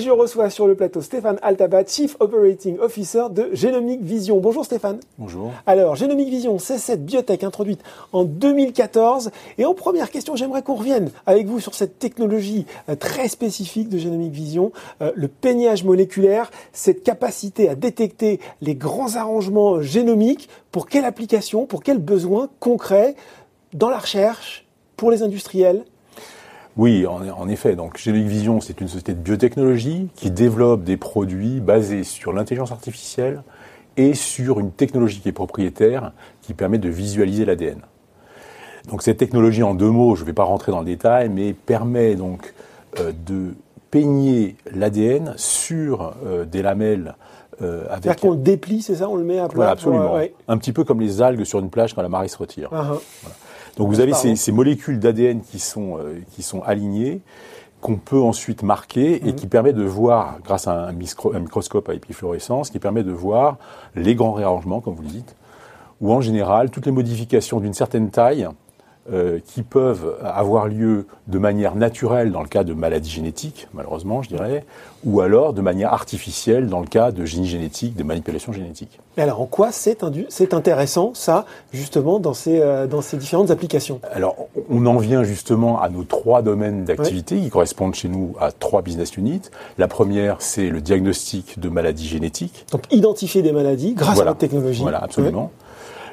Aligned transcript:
Et 0.00 0.02
je 0.02 0.10
reçois 0.10 0.48
sur 0.48 0.66
le 0.66 0.74
plateau 0.74 1.02
Stéphane 1.02 1.38
Altaba, 1.42 1.84
Chief 1.84 2.16
Operating 2.20 2.78
Officer 2.78 3.24
de 3.30 3.50
Genomic 3.52 4.00
Vision. 4.00 4.40
Bonjour 4.40 4.64
Stéphane. 4.64 4.98
Bonjour. 5.18 5.52
Alors, 5.66 5.94
Genomic 5.94 6.30
Vision, 6.30 6.58
c'est 6.58 6.78
cette 6.78 7.04
biotech 7.04 7.44
introduite 7.44 7.82
en 8.14 8.24
2014. 8.24 9.30
Et 9.58 9.66
en 9.66 9.74
première 9.74 10.10
question, 10.10 10.36
j'aimerais 10.36 10.62
qu'on 10.62 10.76
revienne 10.76 11.10
avec 11.26 11.48
vous 11.48 11.60
sur 11.60 11.74
cette 11.74 11.98
technologie 11.98 12.64
euh, 12.88 12.94
très 12.94 13.28
spécifique 13.28 13.90
de 13.90 13.98
Genomic 13.98 14.32
Vision, 14.32 14.72
euh, 15.02 15.12
le 15.14 15.28
peignage 15.28 15.84
moléculaire, 15.84 16.50
cette 16.72 17.02
capacité 17.02 17.68
à 17.68 17.74
détecter 17.74 18.40
les 18.62 18.76
grands 18.76 19.16
arrangements 19.16 19.82
génomiques. 19.82 20.48
Pour 20.72 20.86
quelle 20.86 21.04
application, 21.04 21.66
pour 21.66 21.82
quels 21.82 21.98
besoins 21.98 22.48
concrets 22.58 23.16
dans 23.74 23.90
la 23.90 23.98
recherche, 23.98 24.66
pour 24.96 25.10
les 25.10 25.22
industriels 25.22 25.84
oui, 26.76 27.04
en, 27.06 27.48
effet. 27.48 27.74
Donc, 27.74 27.98
Vision, 27.98 28.60
c'est 28.60 28.80
une 28.80 28.88
société 28.88 29.12
de 29.12 29.18
biotechnologie 29.18 30.08
qui 30.14 30.30
développe 30.30 30.84
des 30.84 30.96
produits 30.96 31.60
basés 31.60 32.04
sur 32.04 32.32
l'intelligence 32.32 32.70
artificielle 32.70 33.42
et 33.96 34.14
sur 34.14 34.60
une 34.60 34.70
technologie 34.70 35.20
qui 35.20 35.28
est 35.28 35.32
propriétaire 35.32 36.12
qui 36.42 36.54
permet 36.54 36.78
de 36.78 36.88
visualiser 36.88 37.44
l'ADN. 37.44 37.80
Donc, 38.88 39.02
cette 39.02 39.18
technologie, 39.18 39.62
en 39.62 39.74
deux 39.74 39.90
mots, 39.90 40.14
je 40.14 40.22
ne 40.22 40.26
vais 40.26 40.32
pas 40.32 40.44
rentrer 40.44 40.72
dans 40.72 40.80
le 40.80 40.86
détail, 40.86 41.28
mais 41.28 41.52
permet 41.52 42.14
donc 42.14 42.54
euh, 42.98 43.12
de 43.26 43.54
peigner 43.90 44.56
l'ADN 44.72 45.34
sur 45.36 46.14
euh, 46.24 46.44
des 46.44 46.62
lamelles 46.62 47.16
euh, 47.62 47.84
C'est-à-dire 47.88 48.16
qu'on 48.16 48.30
le 48.32 48.36
déplie, 48.36 48.82
c'est 48.82 48.96
ça 48.96 49.08
On 49.08 49.16
le 49.16 49.24
met 49.24 49.38
à 49.38 49.48
plat 49.48 49.56
Voilà, 49.56 49.70
absolument. 49.72 50.18
Un 50.48 50.58
petit 50.58 50.72
peu 50.72 50.84
comme 50.84 51.00
les 51.00 51.22
algues 51.22 51.44
sur 51.44 51.58
une 51.58 51.70
plage 51.70 51.94
quand 51.94 52.02
la 52.02 52.08
marée 52.08 52.28
se 52.28 52.38
retire. 52.38 52.70
Uh-huh. 52.72 53.00
Donc 53.76 53.88
vous 53.88 54.00
avez 54.00 54.12
ces, 54.12 54.52
molécules 54.52 54.98
d'ADN 54.98 55.40
qui 55.40 55.58
sont, 55.58 55.98
euh, 55.98 56.20
qui 56.32 56.42
sont 56.42 56.62
alignées, 56.62 57.20
qu'on 57.80 57.96
peut 57.96 58.20
ensuite 58.20 58.62
marquer 58.62 59.26
et 59.26 59.32
mhm. 59.32 59.34
qui 59.34 59.46
permet 59.46 59.72
de 59.72 59.82
voir, 59.82 60.38
grâce 60.44 60.68
à 60.68 60.88
un, 60.88 60.92
microscope 60.92 61.88
à 61.88 61.94
épifluorescence, 61.94 62.70
qui 62.70 62.78
permet 62.78 63.02
de 63.02 63.12
voir 63.12 63.56
les 63.94 64.14
grands 64.14 64.32
réarrangements, 64.32 64.80
comme 64.80 64.94
vous 64.94 65.02
le 65.02 65.08
dites, 65.08 65.34
ou 66.00 66.12
en 66.12 66.20
général 66.20 66.70
toutes 66.70 66.86
les 66.86 66.92
modifications 66.92 67.60
d'une 67.60 67.74
certaine 67.74 68.10
taille 68.10 68.48
euh, 69.12 69.38
qui 69.44 69.62
peuvent 69.62 70.16
avoir 70.22 70.68
lieu 70.68 71.06
de 71.26 71.38
manière 71.38 71.74
naturelle 71.74 72.30
dans 72.30 72.42
le 72.42 72.48
cas 72.48 72.64
de 72.64 72.74
maladies 72.74 73.10
génétiques, 73.10 73.68
malheureusement, 73.74 74.22
je 74.22 74.28
dirais, 74.28 74.64
ou 75.04 75.20
alors 75.20 75.52
de 75.52 75.60
manière 75.60 75.92
artificielle 75.92 76.68
dans 76.68 76.80
le 76.80 76.86
cas 76.86 77.10
de 77.10 77.24
génie 77.24 77.48
génétique, 77.48 77.96
de 77.96 78.02
manipulation 78.02 78.52
génétique. 78.52 79.00
Et 79.16 79.22
alors, 79.22 79.40
en 79.40 79.46
quoi 79.46 79.72
c'est 79.72 80.04
intéressant, 80.52 81.12
ça, 81.14 81.44
justement, 81.72 82.20
dans 82.20 82.34
ces, 82.34 82.60
euh, 82.60 82.86
dans 82.86 83.00
ces 83.00 83.16
différentes 83.16 83.50
applications? 83.50 84.00
Alors, 84.12 84.36
on 84.68 84.86
en 84.86 84.98
vient 84.98 85.24
justement 85.24 85.80
à 85.80 85.88
nos 85.88 86.04
trois 86.04 86.42
domaines 86.42 86.84
d'activité 86.84 87.38
qui 87.40 87.50
correspondent 87.50 87.94
chez 87.94 88.08
nous 88.08 88.34
à 88.40 88.52
trois 88.52 88.82
business 88.82 89.16
units. 89.16 89.42
La 89.78 89.88
première, 89.88 90.36
c'est 90.40 90.68
le 90.68 90.80
diagnostic 90.80 91.58
de 91.58 91.68
maladies 91.68 92.06
génétiques. 92.06 92.66
Donc, 92.72 92.82
identifier 92.92 93.42
des 93.42 93.52
maladies 93.52 93.94
grâce 93.94 94.20
à 94.20 94.24
la 94.24 94.34
technologie. 94.34 94.82
Voilà, 94.82 94.98
absolument. 94.98 95.50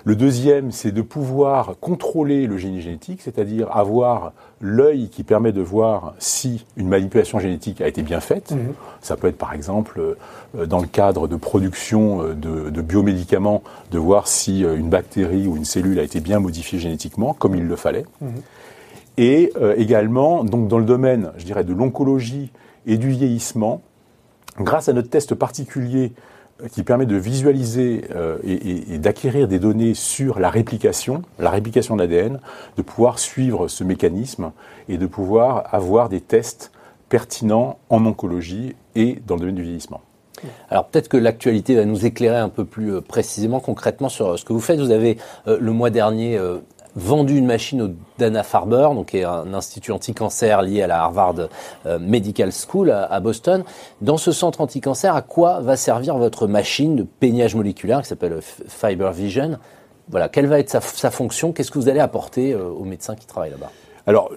Le 0.08 0.16
deuxième, 0.16 0.72
c'est 0.72 0.94
de 0.94 1.02
pouvoir 1.02 1.75
contrôler 1.81 2.47
le 2.47 2.55
génie 2.55 2.80
génétique, 2.80 3.19
c'est-à-dire 3.22 3.75
avoir 3.75 4.31
l'œil 4.61 5.09
qui 5.09 5.25
permet 5.25 5.52
de 5.52 5.59
voir 5.59 6.14
si 6.17 6.66
une 6.77 6.88
manipulation 6.88 7.39
génétique 7.39 7.81
a 7.81 7.89
été 7.89 8.03
bien 8.03 8.22
faite. 8.22 8.52
Mhm. 8.52 8.73
Ça 9.02 9.17
peut 9.17 9.27
être 9.27 9.38
par 9.38 9.52
exemple 9.52 9.99
euh, 9.99 10.66
dans 10.66 10.80
le 10.80 10.88
cadre 10.88 11.27
de 11.27 11.36
production 11.36 12.23
euh, 12.23 12.33
de, 12.33 12.81
biomédicaments, 12.81 13.64
de 13.91 13.99
voir 13.99 14.30
si 14.30 14.64
euh, 14.64 14.77
une 14.77 14.88
bactérie 14.89 15.45
ou 15.45 15.58
une 15.58 15.66
cellule 15.66 15.99
a 15.99 16.03
été 16.03 16.21
bien 16.21 16.39
modifiée 16.39 16.80
génétiquement, 16.80 17.33
comme 17.33 17.55
il 17.55 17.67
le 17.67 17.76
fallait. 17.76 18.05
Mhm. 18.21 18.30
Et 19.17 19.52
également, 19.77 20.43
donc 20.43 20.67
dans 20.67 20.77
le 20.77 20.86
domaine, 20.86 21.32
je 21.37 21.43
dirais, 21.43 21.64
de 21.64 21.73
l'oncologie 21.73 22.52
et 22.86 22.98
du 22.98 23.09
vieillissement, 23.09 23.82
grâce 24.59 24.89
à 24.89 24.93
notre 24.93 25.09
test 25.09 25.33
particulier 25.33 26.14
qui 26.72 26.84
permet 26.84 27.06
de 27.06 27.16
visualiser 27.16 28.06
euh, 28.16 28.38
et, 28.44 28.98
d'acquérir 28.98 29.48
des 29.48 29.60
données 29.60 29.94
sur 29.94 30.40
la 30.40 30.50
réplication, 30.50 31.22
la 31.40 31.50
réplication 31.50 31.95
de 31.95 32.02
l'ADN, 32.02 32.40
de 32.78 32.82
pouvoir 32.82 33.20
suivre 33.20 33.68
ce 33.68 33.84
mécanisme 33.84 34.52
et 34.90 34.98
de 34.98 35.06
pouvoir 35.06 35.73
avoir 35.73 36.10
des 36.10 36.22
tests 36.22 36.72
pertinents 37.10 37.78
en 37.90 38.06
oncologie 38.06 38.76
et 38.95 39.20
dans 39.28 39.36
le 39.36 39.42
domaine 39.42 39.56
du 39.56 39.64
vieillissement. 39.64 40.02
Alors 40.70 40.86
peut-être 40.88 41.08
que 41.08 41.18
l'actualité 41.18 41.76
va 41.76 41.86
nous 41.86 42.06
éclairer 42.06 42.38
un 42.38 42.50
peu 42.50 42.66
plus 42.66 42.95
euh, 42.95 43.02
précisément, 43.02 43.60
concrètement 43.60 44.10
sur 44.10 44.38
ce 44.38 44.45
que 44.45 44.54
vous 44.54 44.60
faites. 44.60 44.80
Vous 44.80 44.92
avez 44.92 45.18
euh, 45.48 45.58
le 45.60 45.72
mois 45.72 45.89
dernier 45.89 46.39
vendu 46.97 47.37
une 47.37 47.45
machine 47.45 47.81
au 47.83 47.89
Dana-Farber, 48.17 48.89
donc 48.93 49.08
qui 49.08 49.19
est 49.19 49.23
un 49.23 49.53
institut 49.53 49.91
anti-cancer 49.91 50.63
lié 50.63 50.81
à 50.81 50.87
la 50.87 51.03
Harvard 51.03 51.35
euh, 51.85 51.99
Medical 51.99 52.52
School 52.52 52.89
à, 52.89 53.19
Boston. 53.19 53.63
Dans 54.02 54.17
ce 54.17 54.31
centre 54.31 54.61
anti-cancer, 54.61 55.15
à 55.15 55.21
quoi 55.21 55.61
va 55.61 55.77
servir 55.77 56.17
votre 56.17 56.47
machine 56.47 56.95
de 56.95 57.03
peignage 57.03 57.55
moléculaire 57.55 58.02
qui 58.02 58.08
s'appelle 58.08 58.39
Fiber 58.41 59.11
Vision? 59.11 59.59
Voilà, 60.09 60.27
quelle 60.27 60.47
va 60.47 60.59
être 60.59 60.69
sa, 60.69 61.11
fonction? 61.11 61.52
Qu'est-ce 61.52 61.69
que 61.69 61.77
vous 61.77 61.89
allez 61.89 61.99
apporter 61.99 62.53
euh, 62.53 62.67
aux 62.67 62.85
médecins 62.85 63.15
qui 63.15 63.27
travaillent 63.27 63.52
là-bas? 63.52 63.71
Alors, 64.08 64.31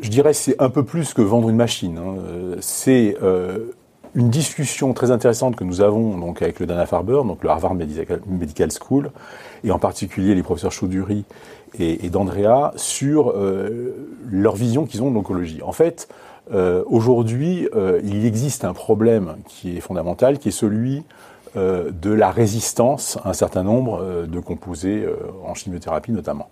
je 0.00 0.10
dirais 0.10 0.34
c'est 0.34 0.60
un 0.60 0.70
peu 0.70 0.84
plus 0.84 1.14
que 1.14 1.22
vendre 1.22 1.48
une 1.48 1.56
machine. 1.56 1.96
Hein. 1.98 2.16
Euh, 2.18 2.56
c'est 2.60 3.16
une 4.14 4.30
discussion 4.30 4.92
très 4.92 5.10
intéressante 5.10 5.56
que 5.56 5.64
nous 5.64 5.80
avons 5.80 6.16
donc 6.18 6.40
avec 6.42 6.60
le 6.60 6.66
Dana-Farber, 6.66 7.22
donc 7.24 7.42
le 7.42 7.50
Harvard 7.50 7.74
Medical 7.74 8.70
School, 8.70 9.10
et 9.64 9.70
en 9.70 9.78
particulier 9.78 10.34
les 10.34 10.42
professeurs 10.42 10.72
Chaudhury 10.72 11.24
et, 11.78 12.08
d'Andrea 12.10 12.72
sur 12.76 13.30
euh, 13.30 14.08
leur 14.30 14.54
vision 14.54 14.86
qu'ils 14.86 15.02
ont 15.02 15.10
de 15.10 15.14
l'oncologie. 15.14 15.62
En 15.62 15.72
fait, 15.72 16.08
euh, 16.52 16.84
aujourd'hui, 16.86 17.68
euh, 17.74 18.00
il 18.04 18.24
existe 18.24 18.64
un 18.64 18.72
problème 18.72 19.36
qui 19.48 19.76
est 19.76 19.80
fondamental, 19.80 20.38
qui 20.38 20.48
est 20.48 20.52
celui 20.52 21.02
de 21.56 22.10
la 22.10 22.32
résistance 22.32 23.16
à 23.22 23.28
un 23.28 23.32
certain 23.32 23.62
nombre 23.62 24.26
de 24.26 24.40
composés 24.40 25.06
en 25.46 25.54
chimiothérapie 25.54 26.10
notamment. 26.10 26.48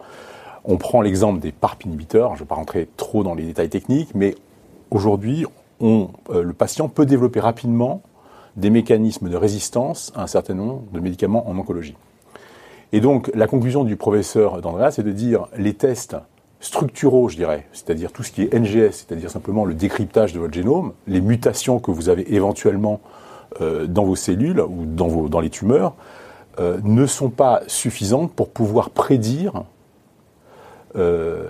On 0.64 0.76
prend 0.76 1.00
l'exemple 1.00 1.40
des 1.40 1.50
PARP 1.50 1.86
inhibiteurs, 1.86 2.28
je 2.28 2.34
ne 2.34 2.38
vais 2.38 2.44
pas 2.44 2.54
rentrer 2.54 2.88
trop 2.96 3.24
dans 3.24 3.34
les 3.34 3.42
détails 3.42 3.68
techniques, 3.68 4.10
mais 4.14 4.36
aujourd'hui, 4.92 5.44
le 5.82 6.52
patient 6.52 6.88
peut 6.88 7.06
développer 7.06 7.40
rapidement 7.40 8.02
des 8.56 8.70
mécanismes 8.70 9.28
de 9.28 9.36
résistance 9.36 10.12
à 10.14 10.22
un 10.22 10.26
certain 10.26 10.54
nombre 10.54 10.82
de 10.92 11.00
médicaments 11.00 11.48
en 11.48 11.58
oncologie. 11.58 11.96
Et 12.92 13.00
donc, 13.00 13.30
la 13.34 13.46
conclusion 13.46 13.84
du 13.84 13.96
professeur 13.96 14.60
d'Andrea, 14.60 14.90
c'est 14.90 15.02
de 15.02 15.12
dire 15.12 15.48
les 15.56 15.74
tests 15.74 16.16
structuraux, 16.60 17.28
je 17.28 17.36
dirais, 17.36 17.66
c'est-à-dire 17.72 18.12
tout 18.12 18.22
ce 18.22 18.30
qui 18.30 18.42
est 18.42 18.54
NGS, 18.54 18.92
c'est-à-dire 18.92 19.30
simplement 19.30 19.64
le 19.64 19.74
décryptage 19.74 20.32
de 20.32 20.38
votre 20.38 20.52
génome, 20.52 20.92
les 21.06 21.20
mutations 21.20 21.80
que 21.80 21.90
vous 21.90 22.08
avez 22.08 22.34
éventuellement 22.34 23.00
euh, 23.60 23.86
dans 23.86 24.04
vos 24.04 24.14
cellules 24.14 24.60
ou 24.60 24.84
dans, 24.86 25.40
les 25.40 25.50
tumeurs, 25.50 25.94
euh, 26.60 26.78
ne 26.84 27.06
sont 27.06 27.30
pas 27.30 27.62
suffisantes 27.66 28.32
pour 28.32 28.50
pouvoir 28.50 28.90
prédire 28.90 29.64
euh, 30.96 31.46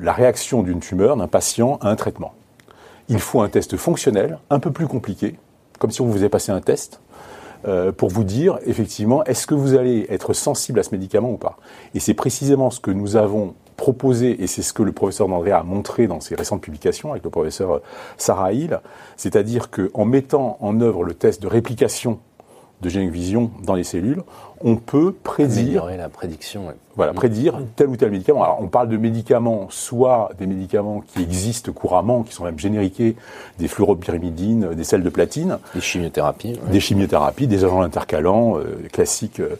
la 0.00 0.12
réaction 0.12 0.62
d'une 0.62 0.80
tumeur, 0.80 1.16
d'un 1.16 1.28
patient 1.28 1.78
à 1.82 1.90
un 1.90 1.96
traitement. 1.96 2.32
Il 3.08 3.20
faut 3.20 3.40
un 3.40 3.48
test 3.48 3.76
fonctionnel, 3.76 4.38
un 4.50 4.58
peu 4.58 4.72
plus 4.72 4.86
compliqué, 4.86 5.38
comme 5.78 5.90
si 5.90 6.00
on 6.00 6.06
vous 6.06 6.14
faisait 6.14 6.28
passer 6.28 6.52
un 6.52 6.60
test, 6.60 7.00
euh, 7.66 7.92
pour 7.92 8.10
vous 8.10 8.24
dire 8.24 8.58
effectivement 8.66 9.24
est-ce 9.24 9.46
que 9.46 9.54
vous 9.54 9.74
allez 9.74 10.06
être 10.08 10.32
sensible 10.32 10.78
à 10.78 10.82
ce 10.82 10.90
médicament 10.90 11.30
ou 11.30 11.36
pas. 11.36 11.56
Et 11.94 12.00
c'est 12.00 12.14
précisément 12.14 12.70
ce 12.70 12.80
que 12.80 12.90
nous 12.90 13.16
avons 13.16 13.54
proposé, 13.76 14.42
et 14.42 14.46
c'est 14.46 14.62
ce 14.62 14.72
que 14.72 14.82
le 14.82 14.92
professeur 14.92 15.28
Mandré 15.28 15.52
a 15.52 15.62
montré 15.62 16.06
dans 16.06 16.20
ses 16.20 16.34
récentes 16.34 16.62
publications 16.62 17.12
avec 17.12 17.24
le 17.24 17.30
professeur 17.30 17.82
Sarah 18.16 18.52
Hill, 18.52 18.80
c'est-à-dire 19.16 19.70
qu'en 19.70 20.04
mettant 20.04 20.56
en 20.60 20.80
œuvre 20.80 21.04
le 21.04 21.14
test 21.14 21.42
de 21.42 21.46
réplication 21.46 22.18
de 22.82 22.88
Genetic 22.88 23.12
Vision 23.12 23.50
dans 23.62 23.74
les 23.74 23.84
cellules, 23.84 24.22
on 24.60 24.76
peut 24.76 25.12
prédire. 25.12 25.86
la 25.86 26.08
prédiction. 26.08 26.72
Voilà, 26.94 27.12
prédire 27.12 27.58
tel 27.74 27.88
ou 27.88 27.96
tel 27.96 28.10
médicament. 28.10 28.42
Alors, 28.42 28.58
on 28.60 28.68
parle 28.68 28.88
de 28.88 28.96
médicaments, 28.96 29.66
soit 29.70 30.30
des 30.38 30.46
médicaments 30.46 31.00
qui 31.00 31.22
existent 31.22 31.72
couramment, 31.72 32.22
qui 32.22 32.34
sont 32.34 32.44
même 32.44 32.58
génériqués, 32.58 33.16
des 33.58 33.68
fluoropyrimidines, 33.68 34.74
des 34.74 34.84
sels 34.84 35.02
de 35.02 35.10
platine. 35.10 35.58
Des 35.74 35.80
chimiothérapies. 35.80 36.58
Des 36.70 36.80
chimiothérapies, 36.80 37.46
des 37.46 37.64
agents 37.64 37.82
intercalants 37.82 38.58
euh, 38.58 38.86
classiques 38.92 39.40
euh, 39.40 39.56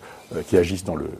qui 0.46 0.56
agissent 0.56 0.84
dans 0.84 0.96
le, 0.96 1.10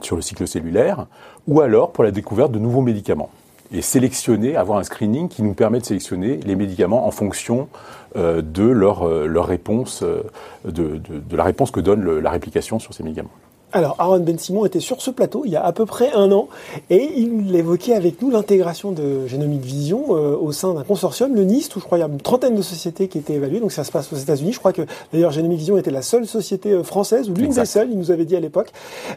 sur 0.00 0.16
le 0.16 0.22
cycle 0.22 0.46
cellulaire, 0.46 1.06
ou 1.46 1.60
alors 1.60 1.92
pour 1.92 2.04
la 2.04 2.10
découverte 2.10 2.52
de 2.52 2.58
nouveaux 2.58 2.82
médicaments 2.82 3.30
et 3.72 3.82
sélectionner, 3.82 4.56
avoir 4.56 4.78
un 4.78 4.84
screening 4.84 5.28
qui 5.28 5.42
nous 5.42 5.54
permet 5.54 5.78
de 5.78 5.84
sélectionner 5.84 6.38
les 6.38 6.56
médicaments 6.56 7.06
en 7.06 7.10
fonction 7.10 7.68
euh, 8.16 8.42
de 8.42 8.64
leur, 8.64 9.08
euh, 9.08 9.26
leur 9.26 9.46
réponse, 9.46 10.02
euh, 10.02 10.22
de, 10.64 10.96
de, 10.98 11.36
la 11.36 11.44
réponse 11.44 11.70
que 11.70 11.80
donne 11.80 12.18
la 12.18 12.30
réplication 12.30 12.78
sur 12.78 12.92
ces 12.92 13.04
médicaments. 13.04 13.30
Alors, 13.72 13.94
Aaron 14.00 14.18
Ben 14.18 14.36
Simon 14.36 14.66
était 14.66 14.80
sur 14.80 15.00
ce 15.00 15.12
plateau 15.12 15.42
il 15.44 15.52
y 15.52 15.56
a 15.56 15.64
à 15.64 15.72
peu 15.72 15.86
près 15.86 16.10
un 16.12 16.32
an 16.32 16.48
et 16.88 17.08
il 17.16 17.54
évoquait 17.54 17.94
avec 17.94 18.20
nous 18.20 18.28
l'intégration 18.28 18.90
de 18.90 19.28
Genomic 19.28 19.60
Vision 19.60 20.06
euh, 20.10 20.36
au 20.36 20.50
sein 20.50 20.74
d'un 20.74 20.82
consortium, 20.82 21.36
le 21.36 21.44
NIST, 21.44 21.76
où 21.76 21.80
je 21.80 21.84
crois 21.84 21.98
il 21.98 22.00
y 22.00 22.04
a 22.04 22.08
une 22.08 22.20
trentaine 22.20 22.56
de 22.56 22.62
sociétés 22.62 23.06
qui 23.06 23.18
étaient 23.18 23.34
évaluées. 23.34 23.60
Donc 23.60 23.70
ça 23.70 23.84
se 23.84 23.92
passe 23.92 24.12
aux 24.12 24.16
États-Unis. 24.16 24.52
Je 24.52 24.58
crois 24.58 24.72
que 24.72 24.82
d'ailleurs 25.12 25.30
Genomic 25.30 25.58
Vision 25.58 25.78
était 25.78 25.92
la 25.92 26.02
seule 26.02 26.26
société 26.26 26.72
euh, 26.72 26.82
française 26.82 27.30
ou 27.30 27.34
l'une 27.34 27.52
des 27.52 27.64
seules, 27.64 27.90
il 27.92 27.98
nous 27.98 28.10
avait 28.10 28.24
dit 28.24 28.34
à 28.34 28.40
l'époque. 28.40 28.72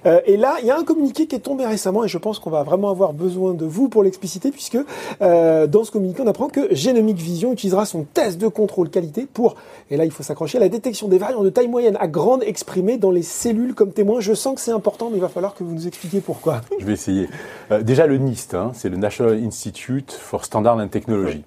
Euh, 0.06 0.20
et 0.28 0.38
là, 0.38 0.58
il 0.62 0.68
y 0.68 0.72
a 0.72 0.78
un 0.78 0.84
communiqué 0.84 1.26
qui 1.26 1.36
est 1.36 1.40
tombé 1.40 1.66
récemment 1.66 2.04
et 2.04 2.08
je 2.08 2.20
pense 2.20 2.38
qu'on 2.38 2.52
va 2.52 2.62
vraiment 2.62 2.92
avoir 2.92 3.14
besoin 3.14 3.56
de 3.56 3.66
vous 3.66 3.90
pour 3.90 4.04
l'expliciter 4.04 4.52
puisque 4.52 4.78
dans 5.20 5.84
ce 5.84 5.92
communiqué, 5.92 6.22
on 6.22 6.28
apprend 6.28 6.48
que 6.48 6.74
Genomic 6.76 7.18
Vision 7.18 7.54
utilisera 7.54 7.86
son 7.86 8.04
test 8.04 8.38
de 8.40 8.48
contrôle 8.48 8.90
qualité 8.90 9.26
pour, 9.32 9.56
et 9.90 9.98
là 9.98 10.06
il 10.06 10.12
faut 10.12 10.24
s'accrocher, 10.24 10.58
à 10.58 10.62
la 10.62 10.70
détection 10.70 11.08
des 11.08 11.18
variants 11.18 11.44
de 11.44 11.50
taille 11.50 11.68
moyenne 11.68 11.98
à 12.00 12.08
grande 12.08 12.44
exprimée 12.44 12.98
dans 12.98 13.12
les 13.12 13.24
cellules 13.24 13.74
comme 13.74 13.92
témoins. 13.92 14.20
Je 14.20 14.34
sens 14.44 14.56
que 14.56 14.62
c'est 14.62 14.72
important, 14.72 15.10
mais 15.10 15.18
il 15.18 15.22
va 15.22 15.30
falloir 15.30 15.56
que 15.56 15.64
vous 15.64 15.74
nous 15.74 15.88
expliquiez 15.88 16.22
pourquoi. 16.22 16.62
Je 16.80 16.86
vais 16.86 16.94
essayer. 16.94 17.30
Euh, 17.72 17.82
déjà, 17.82 18.06
le 18.06 18.18
NIST, 18.18 18.54
hein, 18.54 18.72
c'est 18.74 18.90
le 18.90 18.98
National 18.98 19.42
Institute 19.44 20.12
for 20.12 20.46
Standard 20.46 20.78
and 20.78 20.90
Technology. 20.90 21.44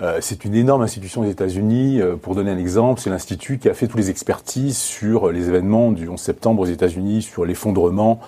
Euh, 0.00 0.18
c'est 0.22 0.46
une 0.46 0.54
énorme 0.54 0.80
institution 0.80 1.22
des 1.22 1.30
États-Unis. 1.30 2.00
Euh, 2.00 2.16
pour 2.16 2.34
donner 2.34 2.50
un 2.50 2.56
exemple, 2.56 3.00
c'est 3.00 3.10
l'institut 3.10 3.58
qui 3.58 3.68
a 3.68 3.74
fait 3.74 3.86
toutes 3.86 3.98
les 3.98 4.08
expertises 4.08 4.78
sur 4.78 5.30
les 5.30 5.50
événements 5.50 5.92
du 5.92 6.08
11 6.08 6.18
septembre 6.18 6.62
aux 6.62 6.66
États-Unis, 6.66 7.20
sur 7.20 7.44
l'effondrement 7.44 8.18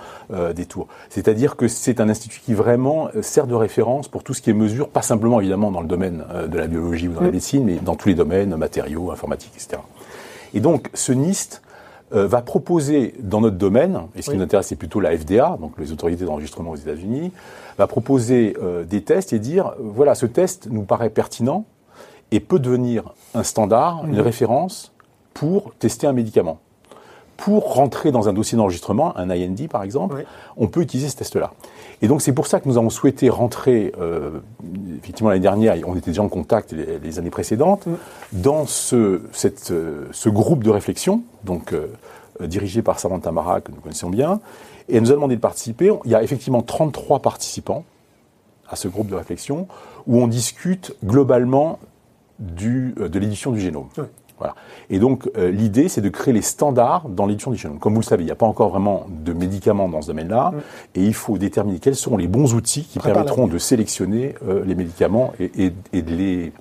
des 0.55 0.65
tours. 0.65 0.89
C'est-à-dire 1.11 1.57
que 1.57 1.69
c'est 1.69 2.01
un 2.01 2.09
institut 2.09 2.41
qui 2.45 2.55
vraiment 2.55 3.09
sert 3.21 3.47
de 3.47 3.55
référence 3.55 4.09
pour 4.09 4.25
tout 4.25 4.33
ce 4.33 4.41
qui 4.41 4.51
est 4.51 4.55
mesure, 4.55 4.89
pas 4.89 5.03
simplement 5.03 5.39
évidemment 5.41 5.71
dans 5.71 5.83
le 5.83 5.87
domaine 5.87 6.25
de 6.49 6.59
la 6.59 6.67
biologie 6.67 7.09
ou 7.09 7.13
dans 7.13 7.21
la 7.21 7.31
médecine, 7.31 7.65
mais 7.65 7.77
dans 7.77 7.95
tous 7.95 8.09
les 8.09 8.15
domaines, 8.15 8.57
matériaux, 8.57 9.11
informatiques, 9.11 9.53
etc. 9.55 9.83
Et 10.55 10.61
donc, 10.61 10.89
ce 10.95 11.13
NIST 11.13 11.61
euh, 12.15 12.27
va 12.27 12.43
proposer 12.43 13.15
dans 13.21 13.41
notre 13.41 13.57
domaine, 13.57 14.03
et 14.15 14.23
ce 14.23 14.31
qui 14.31 14.37
nous 14.37 14.43
intéresse 14.43 14.69
c'est 14.69 14.77
plutôt 14.77 15.01
la 15.01 15.17
FDA, 15.17 15.57
donc 15.61 15.73
les 15.79 15.93
autorités 15.93 16.25
d'enregistrement 16.25 16.71
aux 16.71 16.77
États-Unis, 16.77 17.33
va 17.77 17.87
proposer 17.87 18.57
euh, 18.63 18.85
des 18.85 19.03
tests 19.03 19.33
et 19.33 19.39
dire 19.39 19.73
voilà 19.79 20.15
ce 20.15 20.27
test 20.27 20.69
nous 20.71 20.83
paraît 20.83 21.11
pertinent 21.11 21.65
et 22.31 22.41
peut 22.41 22.59
devenir 22.59 23.15
un 23.35 23.43
standard, 23.43 24.05
une 24.07 24.17
mhm. 24.17 24.21
référence 24.21 24.93
pour 25.35 25.75
tester 25.75 26.07
un 26.07 26.13
médicament. 26.13 26.61
Pour 27.37 27.75
rentrer 27.75 28.13
dans 28.13 28.29
un 28.29 28.33
dossier 28.33 28.57
d'enregistrement, 28.57 29.17
un 29.17 29.29
IND 29.31 29.69
par 29.69 29.83
exemple, 29.83 30.25
on 30.57 30.69
peut 30.69 30.81
utiliser 30.81 31.09
ce 31.09 31.17
test-là. 31.17 31.53
Et 32.03 32.09
donc 32.09 32.23
c'est 32.23 32.33
pour 32.33 32.47
ça 32.47 32.61
que 32.61 32.69
nous 32.69 32.79
avons 32.79 32.91
souhaité 32.91 33.29
rentrer, 33.29 33.93
euh, 34.01 34.41
effectivement 34.99 35.31
l'année 35.31 35.41
dernière, 35.41 35.77
on 35.87 35.97
était 35.97 36.11
déjà 36.11 36.23
en 36.23 36.29
contact 36.29 36.73
les, 36.73 37.19
années 37.19 37.31
précédentes, 37.31 37.89
dans 38.33 38.67
ce, 38.67 39.23
cette, 39.33 39.71
euh, 39.71 40.07
ce 40.13 40.29
groupe 40.29 40.63
de 40.63 40.71
réflexion, 40.71 41.23
donc 41.45 41.73
euh, 41.73 41.89
dirigé 42.41 42.83
par 42.83 43.01
Samantha 43.01 43.33
Mara, 43.33 43.61
que 43.61 43.73
nous 43.73 43.81
connaissons 43.81 44.11
bien, 44.11 44.41
et 44.89 44.97
elle 44.97 45.03
nous 45.03 45.13
a 45.13 45.15
demandé 45.15 45.37
de 45.37 45.41
participer. 45.41 45.91
Il 46.05 46.11
y 46.11 46.15
a 46.15 46.23
effectivement 46.23 46.63
33 46.63 47.21
participants 47.21 47.85
à 48.69 48.77
ce 48.77 48.89
groupe 48.89 49.09
de 49.09 49.15
réflexion, 49.15 49.67
où 50.07 50.21
on 50.21 50.27
discute 50.27 50.95
globalement 51.05 51.79
du, 52.39 52.95
de 52.97 53.19
l'édition 53.19 53.53
du 53.53 53.61
génome. 53.61 53.89
Et 54.91 54.99
donc 54.99 55.31
euh, 55.37 55.51
l'idée, 55.51 55.89
c'est 55.89 56.01
de 56.01 56.09
créer 56.09 56.35
les 56.35 56.43
standards 56.43 57.09
dans 57.09 57.27
l'édition 57.27 57.51
du 57.51 57.57
génome. 57.57 57.79
Comme 57.79 57.95
vous 57.95 58.01
le 58.01 58.05
savez, 58.05 58.23
il 58.23 58.27
n'y 58.27 58.33
a 58.33 58.37
pas 58.37 58.47
encore 58.47 58.71
vraiment 58.71 59.07
de 59.09 59.33
médicaments 59.33 59.89
dans 59.89 60.03
ce 60.03 60.09
domaine-là, 60.09 60.53
mm. 60.53 60.61
et 60.97 61.05
il 61.05 61.15
faut 61.15 61.39
déterminer 61.39 61.79
quels 61.79 61.97
seront 61.97 62.17
les 62.17 62.29
bons 62.29 62.55
outils 62.55 62.85
qui 62.85 62.99
permettront 62.99 63.47
de 63.47 63.59
sélectionner 63.59 64.35
euh, 64.47 64.65
les 64.65 64.75
médicaments 64.75 65.33
et, 65.41 65.73
et 65.93 66.03
de 66.03 66.15
les 66.15 66.53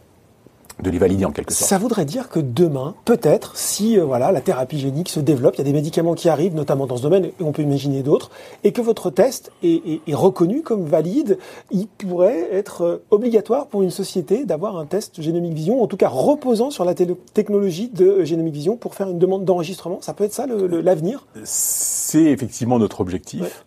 de 0.81 0.89
les 0.89 0.97
valider 0.97 1.25
en 1.25 1.31
quelque 1.31 1.53
sorte. 1.53 1.69
Ça 1.69 1.77
voudrait 1.77 2.05
dire 2.05 2.29
que 2.29 2.39
demain, 2.39 2.95
peut-être, 3.05 3.55
si 3.55 3.99
euh, 3.99 4.05
voilà 4.05 4.31
la 4.31 4.41
thérapie 4.41 4.79
génique 4.79 5.09
se 5.09 5.19
développe, 5.19 5.55
il 5.55 5.59
y 5.59 5.61
a 5.61 5.65
des 5.65 5.73
médicaments 5.73 6.15
qui 6.15 6.29
arrivent, 6.29 6.55
notamment 6.55 6.87
dans 6.87 6.97
ce 6.97 7.03
domaine, 7.03 7.25
et 7.25 7.33
on 7.41 7.51
peut 7.51 7.61
imaginer 7.61 8.01
d'autres, 8.01 8.31
et 8.63 8.71
que 8.71 8.81
votre 8.81 9.09
test 9.09 9.51
est, 9.63 10.01
reconnu 10.13 10.61
comme 10.61 10.85
valide, 10.85 11.37
il 11.71 11.87
pourrait 11.87 12.49
être 12.51 12.81
euh, 12.81 12.97
obligatoire 13.11 13.67
pour 13.67 13.83
une 13.83 13.91
société 13.91 14.45
d'avoir 14.45 14.77
un 14.77 14.85
test 14.85 15.21
Génomique 15.21 15.53
Vision, 15.53 15.81
en 15.81 15.87
tout 15.87 15.97
cas 15.97 16.09
reposant 16.09 16.71
sur 16.71 16.85
la 16.85 16.93
technologie 16.95 17.89
de 17.89 18.05
euh, 18.05 18.25
Génomique 18.25 18.53
Vision 18.53 18.77
pour 18.77 18.95
faire 18.95 19.09
une 19.09 19.19
demande 19.19 19.45
d'enregistrement. 19.45 19.99
Ça 20.01 20.13
peut 20.13 20.23
être 20.23 20.33
ça 20.33 20.47
l'avenir? 20.47 21.25
C'est 21.43 22.23
effectivement 22.23 22.79
notre 22.79 23.01
objectif. 23.01 23.65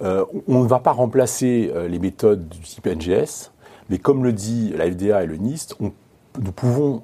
on 0.00 0.62
ne 0.62 0.68
va 0.68 0.78
pas 0.78 0.92
remplacer 0.92 1.72
les 1.88 1.98
méthodes 1.98 2.48
du 2.48 2.60
type 2.60 2.86
NGS, 2.86 3.50
mais 3.90 3.98
comme 3.98 4.24
le 4.24 4.32
dit 4.32 4.72
la 4.76 4.90
FDA 4.90 5.24
et 5.24 5.26
le 5.26 5.36
NIST, 5.36 5.74
on 5.80 5.92
nous 6.38 6.52
pouvons 6.52 7.02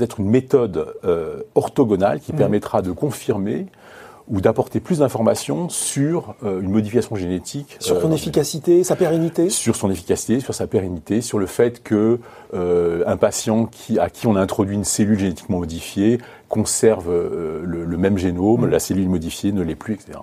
être 0.00 0.20
une 0.20 0.28
méthode 0.28 0.94
euh, 1.04 1.42
orthogonale 1.54 2.20
qui 2.20 2.32
mmh. 2.32 2.36
permettra 2.36 2.82
de 2.82 2.92
confirmer 2.92 3.66
ou 4.28 4.42
d'apporter 4.42 4.80
plus 4.80 4.98
d'informations 4.98 5.70
sur 5.70 6.34
euh, 6.44 6.60
une 6.60 6.70
modification 6.70 7.16
génétique. 7.16 7.76
Sur 7.80 8.00
son 8.00 8.10
euh, 8.10 8.14
efficacité, 8.14 8.84
sa 8.84 8.94
pérennité? 8.94 9.48
Sur 9.48 9.74
son 9.74 9.90
efficacité, 9.90 10.40
sur 10.40 10.54
sa 10.54 10.66
pérennité, 10.66 11.22
sur 11.22 11.38
le 11.38 11.46
fait 11.46 11.82
que 11.82 12.20
un 12.52 13.16
patient 13.16 13.66
qui, 13.66 13.98
à 13.98 14.10
qui 14.10 14.26
on 14.26 14.36
a 14.36 14.40
introduit 14.40 14.74
une 14.74 14.84
cellule 14.84 15.18
génétiquement 15.18 15.58
modifiée 15.58 16.18
conserve 16.48 17.10
le, 17.10 17.96
même 17.96 18.16
génome, 18.16 18.66
mmh. 18.66 18.70
la 18.70 18.78
cellule 18.78 19.08
modifiée 19.08 19.52
ne 19.52 19.62
l'est 19.62 19.74
plus, 19.74 19.94
etc. 19.94 20.18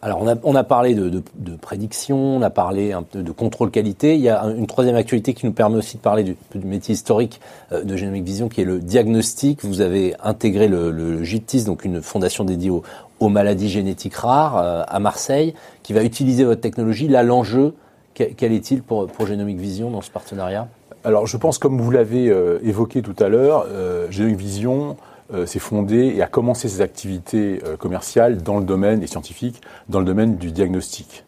Alors, 0.00 0.22
on 0.44 0.54
a, 0.54 0.64
parlé 0.64 0.94
de, 0.94 1.08
de, 1.08 1.56
prédiction, 1.56 2.36
on 2.36 2.42
a 2.42 2.50
parlé 2.50 2.92
un 2.92 3.02
peu 3.02 3.22
de 3.22 3.32
contrôle 3.32 3.72
qualité. 3.72 4.14
Il 4.14 4.20
y 4.20 4.28
a 4.28 4.44
une 4.44 4.68
troisième 4.68 4.94
actualité 4.94 5.34
qui 5.34 5.44
nous 5.44 5.52
permet 5.52 5.76
aussi 5.76 5.96
de 5.96 6.02
parler 6.02 6.22
du, 6.22 6.36
métier 6.54 6.94
historique 6.94 7.40
euh, 7.72 7.82
de 7.82 7.96
Genomic 7.96 8.22
Vision, 8.22 8.48
qui 8.48 8.60
est 8.60 8.64
le 8.64 8.78
diagnostic. 8.78 9.64
Vous 9.64 9.80
avez 9.80 10.14
intégré 10.22 10.68
le, 10.68 10.92
le 10.92 11.24
donc 11.64 11.84
une 11.84 12.00
fondation 12.00 12.44
dédiée 12.44 12.70
aux, 12.70 12.84
aux 13.18 13.28
maladies 13.28 13.68
génétiques 13.68 14.14
rares 14.14 14.58
euh, 14.58 14.82
à 14.86 15.00
Marseille, 15.00 15.54
qui 15.82 15.92
va 15.94 16.04
utiliser 16.04 16.44
votre 16.44 16.60
technologie. 16.60 17.08
Là, 17.08 17.24
l'enjeu, 17.24 17.74
quel 18.14 18.52
est-il 18.52 18.82
pour, 18.82 19.08
pour 19.08 19.26
Genomic 19.26 19.58
Vision 19.58 19.90
dans 19.90 20.00
ce 20.00 20.12
partenariat? 20.12 20.68
Alors, 21.02 21.26
je 21.26 21.36
pense, 21.36 21.58
comme 21.58 21.80
vous 21.80 21.90
l'avez 21.90 22.28
euh, 22.28 22.60
évoqué 22.62 23.02
tout 23.02 23.16
à 23.18 23.28
l'heure, 23.28 23.66
Genomic 24.10 24.36
Vision 24.36 24.96
euh, 25.32 25.44
s'est 25.44 25.58
fondé 25.58 26.14
et 26.16 26.22
a 26.22 26.26
commencé 26.26 26.68
ses 26.68 26.80
activités 26.80 27.60
euh, 27.66 27.76
commerciales 27.76 28.42
dans 28.42 28.58
le 28.58 28.64
domaine 28.64 29.02
et 29.02 29.06
scientifique, 29.06 29.60
dans 29.90 29.98
le 29.98 30.06
domaine 30.06 30.36
du 30.36 30.52
diagnostic 30.52 31.24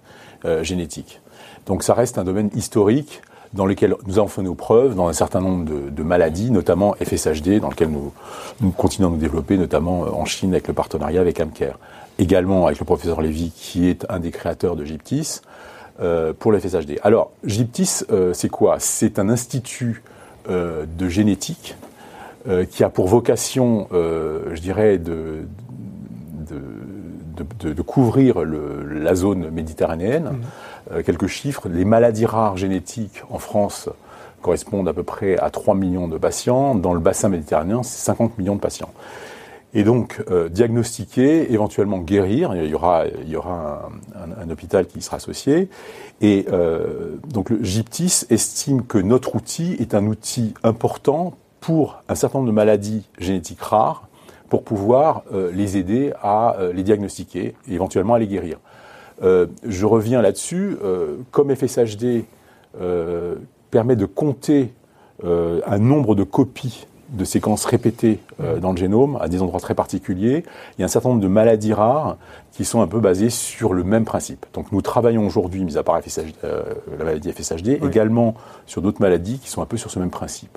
euh, 0.47 0.65
génétique. 0.65 1.21
Donc 1.67 1.83
ça 1.83 1.93
reste 1.93 2.17
un 2.17 2.25
domaine 2.25 2.49
historique 2.55 3.21
dans 3.53 3.67
lequel 3.67 3.95
nous 4.07 4.19
avons 4.19 4.29
fait 4.29 4.41
nos 4.41 4.55
preuves 4.55 4.95
dans 4.95 5.09
un 5.09 5.13
certain 5.13 5.41
nombre 5.41 5.69
de, 5.91 6.03
maladies, 6.03 6.51
notamment 6.51 6.95
FSHD, 6.95 7.61
dans 7.61 7.69
lequel 7.69 7.91
nous, 7.91 8.71
continuons 8.71 9.09
à 9.09 9.11
nous 9.11 9.19
développer, 9.19 9.59
notamment 9.59 10.01
en 10.01 10.25
Chine 10.25 10.53
avec 10.53 10.69
le 10.69 10.73
partenariat 10.73 11.21
avec 11.21 11.39
Amcare. 11.39 11.79
Également 12.19 12.69
avec 12.69 12.79
le 12.79 12.87
professeur 12.87 13.21
Lévy, 13.21 13.51
qui 13.55 13.89
est 13.89 14.07
un 14.09 14.21
des 14.21 14.31
créateurs 14.31 14.77
de 14.77 14.85
Gyptis, 14.85 15.41
euh, 16.01 16.33
pour 16.33 16.53
le 16.53 16.59
FSHD. 16.59 16.99
Alors, 17.03 17.33
Gyptis, 17.45 18.05
euh, 18.11 18.33
c'est 18.33 18.49
quoi? 18.49 18.77
C'est 18.79 19.19
un 19.19 19.29
institut 19.29 20.03
de 20.49 21.09
génétique 21.09 21.77
qui 22.71 22.85
a 22.85 22.89
pour 22.89 23.07
vocation, 23.07 23.89
euh, 23.93 24.55
je 24.55 24.61
dirais, 24.61 24.99
de, 24.99 25.47
de, 26.49 27.73
de, 27.73 27.83
couvrir 27.83 28.41
le, 28.41 28.83
la 28.85 29.15
zone 29.15 29.51
méditerranéenne. 29.51 30.25
Mmh. 30.25 30.41
Euh, 30.93 31.03
quelques 31.03 31.27
chiffres, 31.27 31.69
les 31.69 31.85
maladies 31.85 32.27
rares 32.27 32.57
génétiques 32.57 33.23
en 33.31 33.39
France 33.39 33.89
correspondent 34.43 34.89
à 34.89 34.93
peu 34.93 35.03
près 35.03 35.37
à 35.39 35.51
3 35.51 35.75
millions 35.75 36.09
de 36.09 36.19
patients. 36.19 36.75
Dans 36.75 36.95
le 36.95 37.01
bassin 37.01 37.29
méditerranéen, 37.29 37.83
c'est 37.83 38.05
50 38.05 38.39
millions 38.39 38.57
de 38.57 38.61
patients. 38.61 38.93
Et 39.73 39.85
donc, 39.85 40.23
euh, 40.31 40.49
diagnostiquer, 40.49 41.53
éventuellement 41.53 41.99
guérir, 41.99 42.57
il 42.57 42.67
y 42.67 42.75
aura, 42.75 43.05
il 43.23 43.29
y 43.29 43.37
aura 43.37 43.89
un, 44.17 44.43
un, 44.43 44.49
un 44.49 44.51
hôpital 44.51 44.87
qui 44.87 44.99
y 44.99 45.03
sera 45.03 45.19
associé. 45.19 45.69
Et 46.21 46.47
euh, 46.53 47.17
donc, 47.29 47.51
le 47.51 47.63
GIPTIS 47.63 48.27
estime 48.31 48.85
que 48.85 48.99
notre 48.99 49.37
outil 49.37 49.77
est 49.79 49.95
un 49.95 50.07
outil 50.07 50.55
important 50.65 51.35
pour 51.61 52.03
un 52.09 52.15
certain 52.15 52.39
nombre 52.39 52.51
de 52.51 52.55
maladies 52.55 53.07
génétiques 53.19 53.61
rares 53.63 54.09
pour 54.51 54.65
pouvoir 54.65 55.23
euh, 55.33 55.51
les 55.53 55.79
aider 55.79 56.13
à 56.21 56.57
euh, 56.59 56.73
les 56.73 56.83
diagnostiquer 56.83 57.55
et 57.69 57.73
éventuellement 57.73 58.15
à 58.15 58.19
les 58.19 58.27
guérir. 58.27 58.59
Euh, 59.23 59.47
je 59.65 59.87
reviens 59.87 60.21
là-dessus. 60.21 60.77
comme 61.31 61.55
FSHD 61.55 62.25
permet 63.71 63.97
de 63.97 64.07
compter 64.07 64.73
un 65.23 65.79
nombre 65.79 66.15
de 66.15 66.25
copies 66.25 66.87
de 67.11 67.25
séquences 67.25 67.65
répétées 67.65 68.21
dans 68.61 68.71
le 68.71 68.77
génome 68.79 69.19
à 69.21 69.29
des 69.29 69.43
endroits 69.43 69.61
très 69.61 69.75
particuliers, 69.75 70.45
il 70.79 70.81
y 70.81 70.83
a 70.83 70.87
un 70.87 70.89
certain 70.89 71.11
nombre 71.11 71.21
de 71.21 71.29
maladies 71.29 71.75
rares 71.75 72.17
qui 72.53 72.65
sont 72.65 72.81
un 72.81 72.87
peu 72.87 73.01
basées 73.01 73.29
sur 73.29 73.75
le 73.75 73.83
même 73.83 74.05
principe. 74.05 74.47
Donc 74.55 74.71
nous 74.71 74.81
travaillons 74.81 75.27
aujourd'hui, 75.27 75.65
mis 75.65 75.77
à 75.77 75.83
part 75.83 76.01
FSHD, 76.01 76.33
la 76.99 77.05
maladie 77.05 77.33
FSHD, 77.33 77.81
également 77.85 78.35
sur 78.67 78.81
d'autres 78.81 79.03
maladies 79.03 79.39
qui 79.41 79.51
sont 79.51 79.61
un 79.61 79.67
peu 79.67 79.77
sur 79.77 79.91
ce 79.91 79.99
même 79.99 80.11
principe 80.11 80.57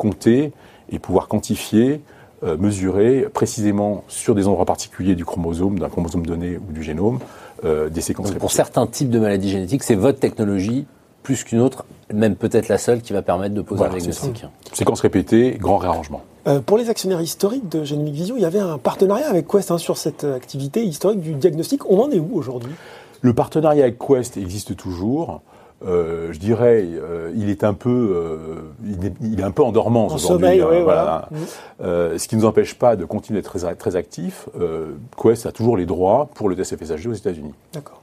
compter 0.00 0.52
et 0.90 0.98
pouvoir 0.98 1.28
quantifier, 1.28 2.00
euh, 2.42 2.56
mesurer 2.56 3.28
précisément 3.32 4.02
sur 4.08 4.34
des 4.34 4.48
endroits 4.48 4.64
particuliers 4.64 5.14
du 5.14 5.26
chromosome, 5.26 5.78
d'un 5.78 5.90
chromosome 5.90 6.24
donné 6.24 6.56
ou 6.56 6.72
du 6.72 6.82
génome, 6.82 7.18
euh, 7.64 7.90
des 7.90 8.00
séquences. 8.00 8.30
pour 8.32 8.50
certains 8.50 8.86
types 8.86 9.10
de 9.10 9.18
maladies 9.18 9.50
génétiques, 9.50 9.82
c'est 9.82 9.94
votre 9.94 10.18
technologie 10.18 10.86
plus 11.22 11.44
qu'une 11.44 11.60
autre, 11.60 11.84
même 12.10 12.34
peut-être 12.34 12.68
la 12.68 12.78
seule 12.78 13.02
qui 13.02 13.12
va 13.12 13.20
permettre 13.20 13.54
de 13.54 13.60
poser 13.60 13.76
Voilà, 13.76 13.92
un 13.92 13.98
diagnostic. 13.98 14.46
Séquence 14.72 15.02
répétée, 15.02 15.58
grand 15.60 15.76
réarrangement. 15.76 16.22
Euh, 16.46 16.60
pour 16.60 16.78
les 16.78 16.88
actionnaires 16.88 17.20
historiques 17.20 17.68
de 17.68 17.84
Genomic 17.84 18.14
Vision, 18.14 18.36
il 18.38 18.42
y 18.42 18.46
avait 18.46 18.58
un 18.58 18.78
partenariat 18.78 19.28
avec 19.28 19.46
Quest 19.46 19.70
hein, 19.70 19.76
sur 19.76 19.98
cette 19.98 20.24
activité 20.24 20.82
historique 20.82 21.20
du 21.20 21.34
diagnostic. 21.34 21.82
On 21.90 22.00
en 22.00 22.10
est 22.10 22.18
où 22.18 22.30
aujourd'hui? 22.32 22.72
Le 23.20 23.34
partenariat 23.34 23.84
avec 23.84 23.98
Quest 23.98 24.38
existe 24.38 24.74
toujours. 24.76 25.42
Euh, 25.86 26.30
je 26.32 26.38
dirais, 26.38 26.84
euh, 26.84 27.32
il 27.34 27.48
est 27.48 27.64
un 27.64 27.72
peu, 27.72 27.88
euh, 27.90 28.36
il, 28.84 29.06
est, 29.06 29.12
il 29.22 29.40
est 29.40 29.42
un 29.44 29.50
peu 29.50 29.62
en 29.62 29.72
dormance 29.72 30.12
En 30.12 30.16
aujourd'hui. 30.16 30.46
sommeil, 30.46 30.60
hein, 30.60 30.68
ouais, 30.68 30.82
voilà. 30.82 31.28
voilà. 31.30 31.44
Euh, 31.82 32.18
ce 32.18 32.28
qui 32.28 32.36
ne 32.36 32.42
nous 32.42 32.46
empêche 32.46 32.74
pas 32.74 32.96
de 32.96 33.04
continuer 33.06 33.40
d'être 33.40 33.58
très, 33.58 33.74
très 33.74 33.96
actif. 33.96 34.48
Euh, 34.60 34.92
Quest 35.20 35.46
a 35.46 35.52
toujours 35.52 35.76
les 35.76 35.86
droits 35.86 36.28
pour 36.34 36.48
le 36.50 36.56
test 36.56 36.76
FSHD 36.76 37.06
aux 37.08 37.14
États-Unis. 37.14 37.54
D'accord. 37.72 38.02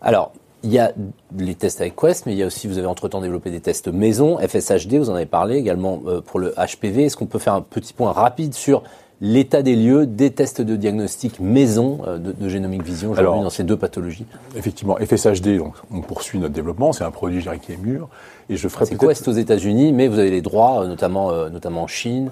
Alors, 0.00 0.32
il 0.62 0.72
y 0.72 0.78
a 0.78 0.92
les 1.36 1.54
tests 1.54 1.80
avec 1.80 1.96
Quest, 1.96 2.26
mais 2.26 2.32
il 2.32 2.38
y 2.38 2.42
a 2.42 2.46
aussi, 2.46 2.68
vous 2.68 2.78
avez 2.78 2.86
entre-temps 2.86 3.20
développé 3.20 3.50
des 3.50 3.60
tests 3.60 3.88
maison, 3.88 4.38
FSHD, 4.38 4.94
vous 4.98 5.10
en 5.10 5.14
avez 5.14 5.26
parlé 5.26 5.56
également 5.56 6.00
euh, 6.06 6.20
pour 6.20 6.38
le 6.38 6.54
HPV. 6.56 7.04
Est-ce 7.06 7.16
qu'on 7.16 7.26
peut 7.26 7.38
faire 7.38 7.54
un 7.54 7.60
petit 7.62 7.92
point 7.92 8.12
rapide 8.12 8.54
sur 8.54 8.82
l'état 9.20 9.62
des 9.62 9.76
lieux 9.76 10.06
des 10.06 10.30
tests 10.30 10.60
de 10.60 10.76
diagnostic 10.76 11.40
maison 11.40 12.00
euh, 12.06 12.18
de, 12.18 12.32
de 12.32 12.48
Genomic 12.48 12.82
Vision 12.82 13.12
aujourd'hui 13.12 13.40
dans 13.42 13.50
ces 13.50 13.64
deux 13.64 13.76
pathologies 13.76 14.26
Effectivement, 14.56 14.96
FSHD, 14.96 15.56
donc, 15.58 15.74
on 15.92 16.00
poursuit 16.02 16.38
notre 16.38 16.54
développement. 16.54 16.92
C'est 16.92 17.04
un 17.04 17.10
produit, 17.10 17.38
je 17.38 17.44
dirais, 17.44 17.58
qui 17.58 17.72
est 17.72 17.76
mûr. 17.78 18.08
Et 18.50 18.56
je 18.56 18.68
ferai 18.68 18.84
C'est 18.86 18.96
Quest 18.98 19.26
aux 19.28 19.32
États-Unis, 19.32 19.92
mais 19.92 20.08
vous 20.08 20.18
avez 20.18 20.30
les 20.30 20.42
droits, 20.42 20.82
euh, 20.82 20.86
notamment, 20.86 21.30
euh, 21.30 21.48
notamment 21.48 21.82
en 21.84 21.86
Chine. 21.86 22.30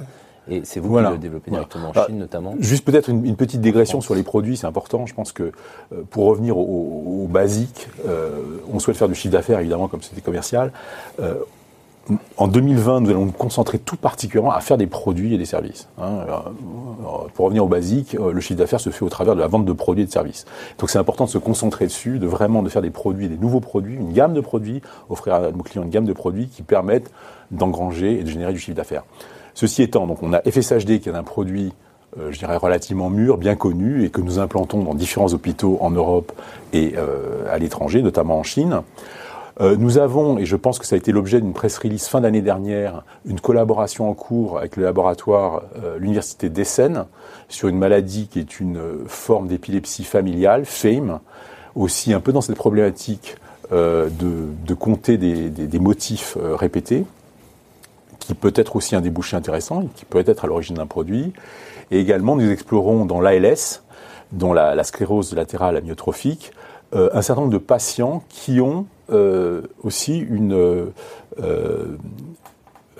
Et 0.50 0.60
c'est 0.64 0.78
vous 0.78 0.90
Voilà. 0.90 1.08
qui 1.08 1.14
le 1.14 1.20
développez 1.20 1.50
Voilà. 1.50 1.64
directement 1.64 1.88
en 1.88 1.92
Ah, 1.94 2.04
Chine, 2.06 2.18
notamment. 2.18 2.54
Juste 2.60 2.84
peut-être 2.84 3.08
une, 3.08 3.24
une 3.24 3.36
petite 3.36 3.62
dégression 3.62 4.02
sur 4.02 4.14
les 4.14 4.22
produits, 4.22 4.58
c'est 4.58 4.66
important. 4.66 5.06
Je 5.06 5.14
pense 5.14 5.32
que 5.32 5.44
euh, 5.44 6.02
pour 6.10 6.26
revenir 6.26 6.58
au, 6.58 6.60
au- 6.62 7.24
au 7.24 7.26
basique, 7.28 7.88
euh, 8.06 8.30
on 8.70 8.78
souhaite 8.78 8.98
faire 8.98 9.08
du 9.08 9.14
chiffre 9.14 9.32
d'affaires, 9.32 9.58
évidemment, 9.60 9.88
comme 9.88 10.02
c'était 10.02 10.20
commercial. 10.20 10.70
Euh, 12.10 12.14
en 12.36 12.48
2020, 12.48 13.00
nous 13.00 13.10
allons 13.10 13.26
nous 13.26 13.32
concentrer 13.32 13.78
tout 13.78 13.96
particulièrement 13.96 14.52
à 14.52 14.60
faire 14.60 14.76
des 14.76 14.86
produits 14.86 15.34
et 15.34 15.38
des 15.38 15.44
services. 15.44 15.88
hein. 15.98 16.18
Alors, 16.22 16.48
euh, 16.48 17.28
pour 17.34 17.46
revenir 17.46 17.64
au 17.64 17.68
basique, 17.68 18.14
euh, 18.14 18.32
le 18.32 18.40
chiffre 18.40 18.58
d'affaires 18.58 18.80
se 18.80 18.90
fait 18.90 19.04
au 19.04 19.08
travers 19.08 19.34
de 19.34 19.40
la 19.40 19.46
vente 19.46 19.64
de 19.64 19.72
produits 19.72 20.04
et 20.04 20.06
de 20.06 20.12
services. 20.12 20.44
Donc 20.78 20.90
c'est 20.90 20.98
important 20.98 21.24
de 21.24 21.30
se 21.30 21.38
concentrer 21.38 21.86
dessus, 21.86 22.18
de 22.18 22.26
vraiment 22.26 22.62
de 22.62 22.68
faire 22.68 22.82
des 22.82 22.90
produits, 22.90 23.28
des 23.28 23.38
nouveaux 23.38 23.60
produits, 23.60 23.96
une 23.96 24.12
gamme 24.12 24.34
de 24.34 24.40
produits, 24.40 24.82
offrir 25.08 25.34
à 25.34 25.50
nos 25.50 25.62
clients 25.62 25.84
une 25.84 25.90
gamme 25.90 26.06
de 26.06 26.12
produits 26.12 26.48
qui 26.48 26.62
permettent 26.62 27.10
d'engranger 27.50 28.18
et 28.18 28.22
de 28.22 28.28
générer 28.28 28.52
du 28.52 28.58
chiffre 28.58 28.76
d'affaires. 28.76 29.04
Ceci 29.54 29.82
étant, 29.82 30.06
donc 30.06 30.22
on 30.22 30.32
a 30.32 30.40
FSHD 30.40 31.00
qui 31.00 31.08
est 31.08 31.14
un 31.14 31.22
produit 31.22 31.72
euh, 32.18 32.30
je 32.30 32.38
dirais 32.38 32.56
relativement 32.56 33.10
mûr, 33.10 33.38
bien 33.38 33.56
connu, 33.56 34.04
et 34.04 34.10
que 34.10 34.20
nous 34.20 34.38
implantons 34.38 34.82
dans 34.82 34.94
différents 34.94 35.32
hôpitaux 35.32 35.78
en 35.80 35.90
Europe 35.90 36.32
et 36.72 36.94
euh, 36.96 37.52
à 37.52 37.58
l'étranger, 37.58 38.02
notamment 38.02 38.38
en 38.38 38.42
Chine. 38.42 38.82
Euh, 39.60 39.76
nous 39.76 39.98
avons, 39.98 40.38
et 40.38 40.46
je 40.46 40.56
pense 40.56 40.78
que 40.78 40.86
ça 40.86 40.96
a 40.96 40.98
été 40.98 41.12
l'objet 41.12 41.40
d'une 41.40 41.52
press 41.52 41.78
release 41.78 42.08
fin 42.08 42.20
d'année 42.20 42.42
dernière, 42.42 43.04
une 43.24 43.38
collaboration 43.38 44.08
en 44.10 44.14
cours 44.14 44.58
avec 44.58 44.76
le 44.76 44.82
laboratoire, 44.82 45.62
euh, 45.82 45.96
l'université 45.98 46.48
d'Essen, 46.48 47.06
sur 47.48 47.68
une 47.68 47.78
maladie 47.78 48.26
qui 48.26 48.40
est 48.40 48.58
une 48.58 48.78
euh, 48.78 49.04
forme 49.06 49.46
d'épilepsie 49.46 50.04
familiale, 50.04 50.64
FAME, 50.64 51.20
aussi 51.76 52.12
un 52.12 52.20
peu 52.20 52.32
dans 52.32 52.40
cette 52.40 52.56
problématique 52.56 53.36
de, 53.70 54.74
compter 54.74 55.16
des, 55.16 55.78
motifs 55.80 56.36
répétés, 56.38 57.04
qui 58.20 58.34
peut 58.34 58.52
être 58.54 58.76
aussi 58.76 58.94
un 58.94 59.00
débouché 59.00 59.36
intéressant, 59.36 59.82
et 59.82 59.88
qui 59.96 60.04
peut 60.04 60.22
être 60.24 60.44
à 60.44 60.46
l'origine 60.46 60.76
d'un 60.76 60.86
produit. 60.86 61.32
Et 61.90 61.98
également, 61.98 62.36
nous 62.36 62.48
explorons 62.48 63.04
dans 63.06 63.20
l'ALS, 63.20 63.82
dont 64.30 64.52
la, 64.52 64.84
sclérose 64.84 65.34
latérale 65.34 65.76
amyotrophique, 65.76 66.52
un 66.92 67.22
certain 67.22 67.40
nombre 67.40 67.52
de 67.52 67.58
patients 67.58 68.22
qui 68.28 68.60
ont 68.60 68.86
euh, 69.10 69.62
aussi 69.82 70.18
une, 70.18 70.52
euh, 70.54 70.86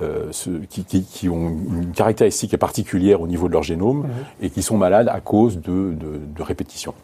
euh, 0.03 0.27
ce- 0.33 0.51
qui, 0.69 0.85
qui- 0.85 1.05
qui 1.05 1.29
ont 1.29 1.49
une 1.49 1.93
caractéristique 1.93 2.57
particulière 2.57 3.21
au 3.21 3.27
niveau 3.27 3.47
de 3.49 3.53
leur 3.53 3.63
génome 3.63 4.07
et 4.41 4.51
qui 4.51 4.63
sont 4.63 4.77
malades 4.77 5.09
à 5.09 5.21
cause 5.21 5.57
de, 5.61 5.93
de, 5.95 6.19
de 6.37 6.43
répétitions. 6.43 6.95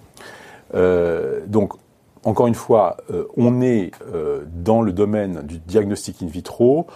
Euh, 0.74 1.40
donc, 1.46 1.72
encore 2.24 2.46
une 2.48 2.54
fois, 2.54 2.98
on 3.36 3.62
est 3.62 3.92
dans 4.54 4.82
le 4.82 4.92
domaine 4.92 5.42
du 5.44 5.58
diagnostic 5.58 6.22
in 6.22 6.26
vitro, 6.26 6.86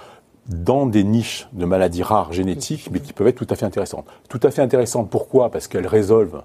dans 0.49 0.85
des 0.85 1.05
niches 1.05 1.49
de 1.55 1.65
maladies 1.65 2.03
rares 2.03 2.33
génétiques, 2.35 2.91
mais 2.93 3.01
qui 3.01 3.15
peuvent 3.15 3.29
être 3.29 3.37
tout 3.37 3.47
à 3.49 3.55
fait 3.55 3.65
intéressantes. 3.65 4.05
Tout 4.29 4.41
à 4.43 4.51
fait 4.51 4.61
intéressantes, 4.61 5.09
pourquoi? 5.09 5.51
Parce 5.51 5.67
qu'elles 5.69 5.87
résolvent 5.87 6.43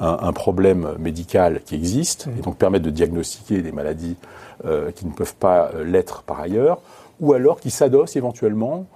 un, 0.00 0.18
un 0.20 0.32
problème 0.32 0.94
médical 0.98 1.62
qui 1.64 1.74
existe, 1.74 2.28
et 2.38 2.42
donc 2.42 2.56
permettent 2.56 2.82
de 2.82 2.90
diagnostiquer 2.90 3.62
des 3.62 3.72
maladies 3.72 4.16
euh, 4.64 4.90
qui 4.92 5.06
ne 5.06 5.12
peuvent 5.12 5.34
pas 5.34 5.70
euh, 5.74 5.84
l'être 5.84 6.22
par 6.22 6.40
ailleurs, 6.40 6.80
ou 7.20 7.32
alors 7.32 7.60
qui 7.60 7.70
s'adossent 7.70 8.16
éventuellement 8.16 8.86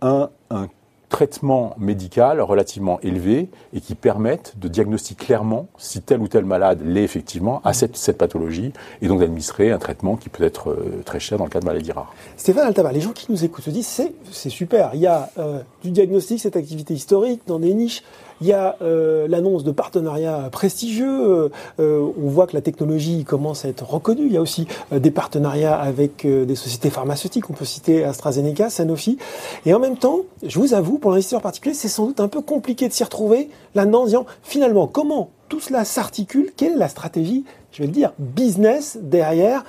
à 0.00 0.08
un, 0.08 0.30
un 0.50 0.68
traitement 1.08 1.74
médical 1.78 2.40
relativement 2.40 3.00
élevé 3.00 3.48
et 3.72 3.80
qui 3.80 3.94
permettent 3.94 4.54
de 4.58 4.68
diagnostiquer 4.68 5.26
clairement 5.26 5.66
si 5.78 6.02
tel 6.02 6.20
ou 6.20 6.28
tel 6.28 6.44
malade 6.44 6.80
l'est 6.84 7.02
effectivement 7.02 7.60
à 7.64 7.72
cette, 7.72 7.96
cette 7.96 8.18
pathologie 8.18 8.72
et 9.00 9.08
donc 9.08 9.20
d'administrer 9.20 9.70
un 9.70 9.78
traitement 9.78 10.16
qui 10.16 10.28
peut 10.28 10.44
être 10.44 10.70
euh, 10.70 11.02
très 11.04 11.18
cher 11.18 11.38
dans 11.38 11.44
le 11.44 11.50
cas 11.50 11.60
de 11.60 11.64
maladies 11.64 11.92
rares. 11.92 12.14
Stéphane 12.36 12.66
Altaba, 12.66 12.92
les 12.92 13.00
gens 13.00 13.12
qui 13.12 13.32
nous 13.32 13.44
écoutent 13.44 13.64
se 13.64 13.70
disent 13.70 13.86
c'est 13.86 14.12
c'est 14.30 14.50
super. 14.50 14.90
Il 14.94 15.00
y 15.00 15.06
a 15.06 15.30
euh, 15.38 15.60
du 15.82 15.90
diagnostic, 15.90 16.40
cette 16.40 16.56
activité 16.56 16.94
historique 16.94 17.42
dans 17.46 17.58
des 17.58 17.72
niches. 17.74 18.02
Il 18.40 18.46
y 18.46 18.52
a 18.52 18.76
euh, 18.82 19.26
l'annonce 19.26 19.64
de 19.64 19.72
partenariats 19.72 20.48
prestigieux. 20.52 21.28
euh, 21.28 21.48
euh, 21.80 22.08
on 22.22 22.28
voit 22.28 22.46
que 22.46 22.54
la 22.54 22.60
technologie 22.60 23.24
commence 23.24 23.64
à 23.64 23.68
être 23.68 23.88
reconnue. 23.88 24.26
Il 24.26 24.32
y 24.32 24.36
a 24.36 24.40
aussi 24.40 24.66
des 24.92 25.10
partenariats 25.10 25.76
avec 25.76 26.26
des 26.26 26.54
sociétés 26.54 26.90
pharmaceutiques. 26.90 27.50
On 27.50 27.52
peut 27.52 27.64
citer 27.64 28.04
AstraZeneca, 28.04 28.70
Sanofi. 28.70 29.18
Et 29.66 29.74
en 29.74 29.78
même 29.78 29.96
temps, 29.96 30.20
je 30.44 30.58
vous 30.58 30.74
avoue, 30.74 30.98
pour 30.98 31.10
l'investisseur 31.10 31.42
particulier, 31.42 31.74
c'est 31.74 31.88
sans 31.88 32.06
doute 32.06 32.20
un 32.20 32.28
peu 32.28 32.40
compliqué 32.40 32.88
de 32.88 32.92
s'y 32.92 33.04
retrouver 33.04 33.50
là-dedans 33.74 34.02
en 34.02 34.06
disant 34.06 34.26
finalement 34.42 34.86
comment 34.86 35.30
tout 35.48 35.60
cela 35.60 35.84
s'articule? 35.84 36.52
Quelle 36.56 36.72
est 36.72 36.76
la 36.76 36.88
stratégie, 36.88 37.44
je 37.72 37.82
vais 37.82 37.86
le 37.86 37.92
dire, 37.92 38.12
business 38.18 38.98
derrière 39.00 39.64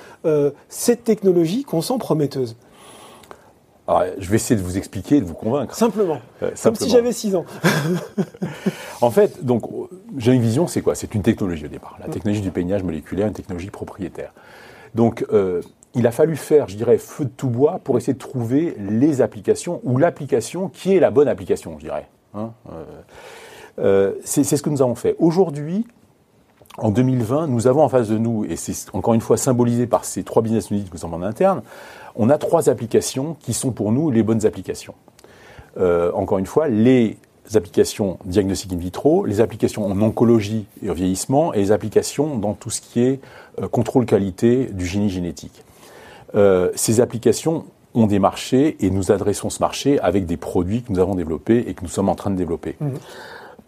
cette 0.68 1.04
technologie 1.04 1.64
qu'on 1.64 1.82
sent 1.82 1.98
prometteuse? 1.98 2.56
Alors, 3.90 4.04
je 4.18 4.30
vais 4.30 4.36
essayer 4.36 4.54
de 4.54 4.64
vous 4.64 4.78
expliquer 4.78 5.16
et 5.16 5.20
de 5.20 5.26
vous 5.26 5.34
convaincre. 5.34 5.74
Simplement. 5.74 6.20
Euh, 6.44 6.52
Comme 6.62 6.76
si 6.76 6.88
j'avais 6.88 7.12
6 7.12 7.34
ans. 7.34 7.44
En 9.00 9.10
fait, 9.10 9.44
donc, 9.44 9.62
j'ai 10.18 10.32
une 10.32 10.42
vision, 10.42 10.66
c'est 10.66 10.82
quoi? 10.82 10.94
C'est 10.94 11.14
une 11.14 11.22
technologie 11.22 11.64
au 11.64 11.68
départ. 11.68 11.96
La 12.00 12.08
technologie 12.08 12.42
du 12.42 12.50
peignage 12.50 12.84
moléculaire, 12.84 13.26
une 13.26 13.32
technologie 13.32 13.70
propriétaire. 13.70 14.32
Donc, 14.94 15.24
euh, 15.32 15.62
il 15.94 16.06
a 16.06 16.12
fallu 16.12 16.36
faire, 16.36 16.68
je 16.68 16.76
dirais, 16.76 16.98
feu 16.98 17.24
de 17.24 17.30
tout 17.30 17.48
bois 17.48 17.80
pour 17.82 17.96
essayer 17.96 18.12
de 18.12 18.18
trouver 18.18 18.76
les 18.78 19.22
applications 19.22 19.80
ou 19.82 19.96
l'application 19.96 20.68
qui 20.68 20.94
est 20.94 21.00
la 21.00 21.10
bonne 21.10 21.28
application, 21.28 21.76
je 21.78 21.86
dirais. 21.86 22.08
Hein, 22.34 22.52
euh, 23.80 24.12
c'est 24.22 24.44
ce 24.44 24.62
que 24.62 24.70
nous 24.70 24.82
avons 24.82 24.94
fait. 24.94 25.16
Aujourd'hui, 25.18 25.86
en 26.78 26.90
2020, 26.90 27.48
nous 27.48 27.66
avons 27.66 27.82
en 27.82 27.88
face 27.88 28.08
de 28.08 28.18
nous, 28.18 28.44
et 28.44 28.56
c'est 28.56 28.74
encore 28.94 29.14
une 29.14 29.20
fois 29.20 29.36
symbolisé 29.36 29.86
par 29.86 30.04
ces 30.04 30.22
trois 30.22 30.42
business 30.42 30.70
units 30.70 30.84
que 30.84 30.96
nous 30.96 31.04
avons 31.04 31.16
en 31.16 31.22
interne, 31.22 31.62
on 32.16 32.30
a 32.30 32.38
trois 32.38 32.68
applications 32.68 33.36
qui 33.40 33.52
sont 33.52 33.72
pour 33.72 33.92
nous 33.92 34.10
les 34.10 34.22
bonnes 34.22 34.46
applications. 34.46 34.94
Euh, 35.78 36.10
encore 36.12 36.38
une 36.38 36.46
fois, 36.46 36.68
les 36.68 37.16
applications 37.54 38.18
diagnostic 38.24 38.72
in 38.72 38.76
vitro, 38.76 39.24
les 39.24 39.40
applications 39.40 39.84
en 39.86 40.00
oncologie 40.00 40.66
et 40.82 40.90
au 40.90 40.94
vieillissement, 40.94 41.52
et 41.52 41.58
les 41.58 41.72
applications 41.72 42.36
dans 42.36 42.54
tout 42.54 42.70
ce 42.70 42.80
qui 42.80 43.00
est 43.00 43.20
euh, 43.60 43.68
contrôle 43.68 44.06
qualité 44.06 44.66
du 44.66 44.86
génie 44.86 45.10
génétique. 45.10 45.64
Euh, 46.34 46.70
ces 46.76 47.00
applications 47.00 47.64
ont 47.94 48.06
des 48.06 48.20
marchés 48.20 48.76
et 48.80 48.90
nous 48.90 49.10
adressons 49.10 49.50
ce 49.50 49.60
marché 49.60 49.98
avec 50.00 50.26
des 50.26 50.36
produits 50.36 50.82
que 50.82 50.92
nous 50.92 51.00
avons 51.00 51.16
développés 51.16 51.64
et 51.66 51.74
que 51.74 51.82
nous 51.82 51.88
sommes 51.88 52.08
en 52.08 52.14
train 52.14 52.30
de 52.30 52.36
développer. 52.36 52.76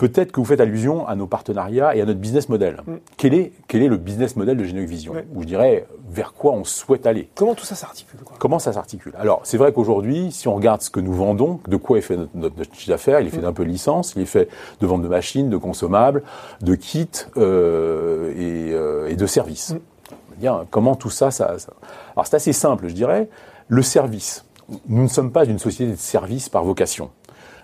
Peut-être 0.02 0.32
que 0.32 0.40
vous 0.40 0.44
faites 0.46 0.60
allusion 0.60 1.06
à 1.06 1.14
nos 1.14 1.28
partenariats 1.28 1.94
et 1.94 2.00
à 2.00 2.04
notre 2.04 2.18
business 2.18 2.48
model. 2.48 2.82
Quel, 3.16 3.34
est, 3.34 3.52
quel 3.68 3.82
est 3.82 3.88
le 3.88 3.96
business 3.98 4.34
model 4.34 4.56
de 4.56 4.64
Genox 4.64 4.90
Vision 4.90 5.12
Ouais. 5.12 5.24
Ou 5.34 5.42
je 5.42 5.46
dirais 5.46 5.86
vers 6.10 6.32
quoi 6.32 6.52
on 6.52 6.64
souhaite 6.64 7.06
aller 7.06 7.28
Comment 7.36 7.54
tout 7.54 7.64
ça 7.64 7.76
s'articule 7.76 8.18
Comment 8.40 8.58
ça 8.58 8.72
s'articule 8.72 9.12
Alors, 9.16 9.42
c'est 9.44 9.58
vrai 9.58 9.72
qu'aujourd'hui, 9.72 10.32
si 10.32 10.48
on 10.48 10.56
regarde 10.56 10.82
ce 10.82 10.90
que 10.90 10.98
nous 10.98 11.12
vendons, 11.12 11.60
de 11.68 11.76
quoi 11.76 11.98
est 11.98 12.00
fait 12.00 12.16
notre, 12.16 12.30
notre- 12.34 12.58
notre 12.58 12.74
chiffre 12.74 12.88
d'affaires, 12.88 13.20
il 13.20 13.28
est 13.28 13.30
fait 13.30 13.40
d'un 13.42 13.52
peu 13.52 13.64
de 13.64 13.68
licence, 13.70 14.14
il 14.16 14.22
est 14.22 14.26
fait 14.26 14.48
de 14.80 14.86
vente 14.88 15.02
de 15.02 15.08
machines, 15.08 15.48
de 15.50 15.56
consommables, 15.56 16.24
de 16.62 16.74
kits 16.74 17.08
euh, 17.36 18.32
et, 18.36 18.72
euh, 18.74 19.08
et 19.08 19.14
de 19.14 19.26
services. 19.26 19.76
Bien, 20.38 20.66
comment 20.70 20.96
tout 20.96 21.10
ça, 21.10 21.30
ça, 21.30 21.58
ça- 21.60 21.74
Alors, 22.16 22.26
c'est 22.26 22.34
assez 22.34 22.52
simple, 22.52 22.88
je 22.88 22.94
dirais. 22.94 23.28
Le 23.68 23.82
service. 23.82 24.44
Nous 24.88 25.02
ne 25.02 25.08
sommes 25.08 25.30
pas 25.30 25.44
une 25.44 25.58
société 25.58 25.92
de 25.92 25.96
service 25.96 26.48
par 26.48 26.64
vocation. 26.64 27.10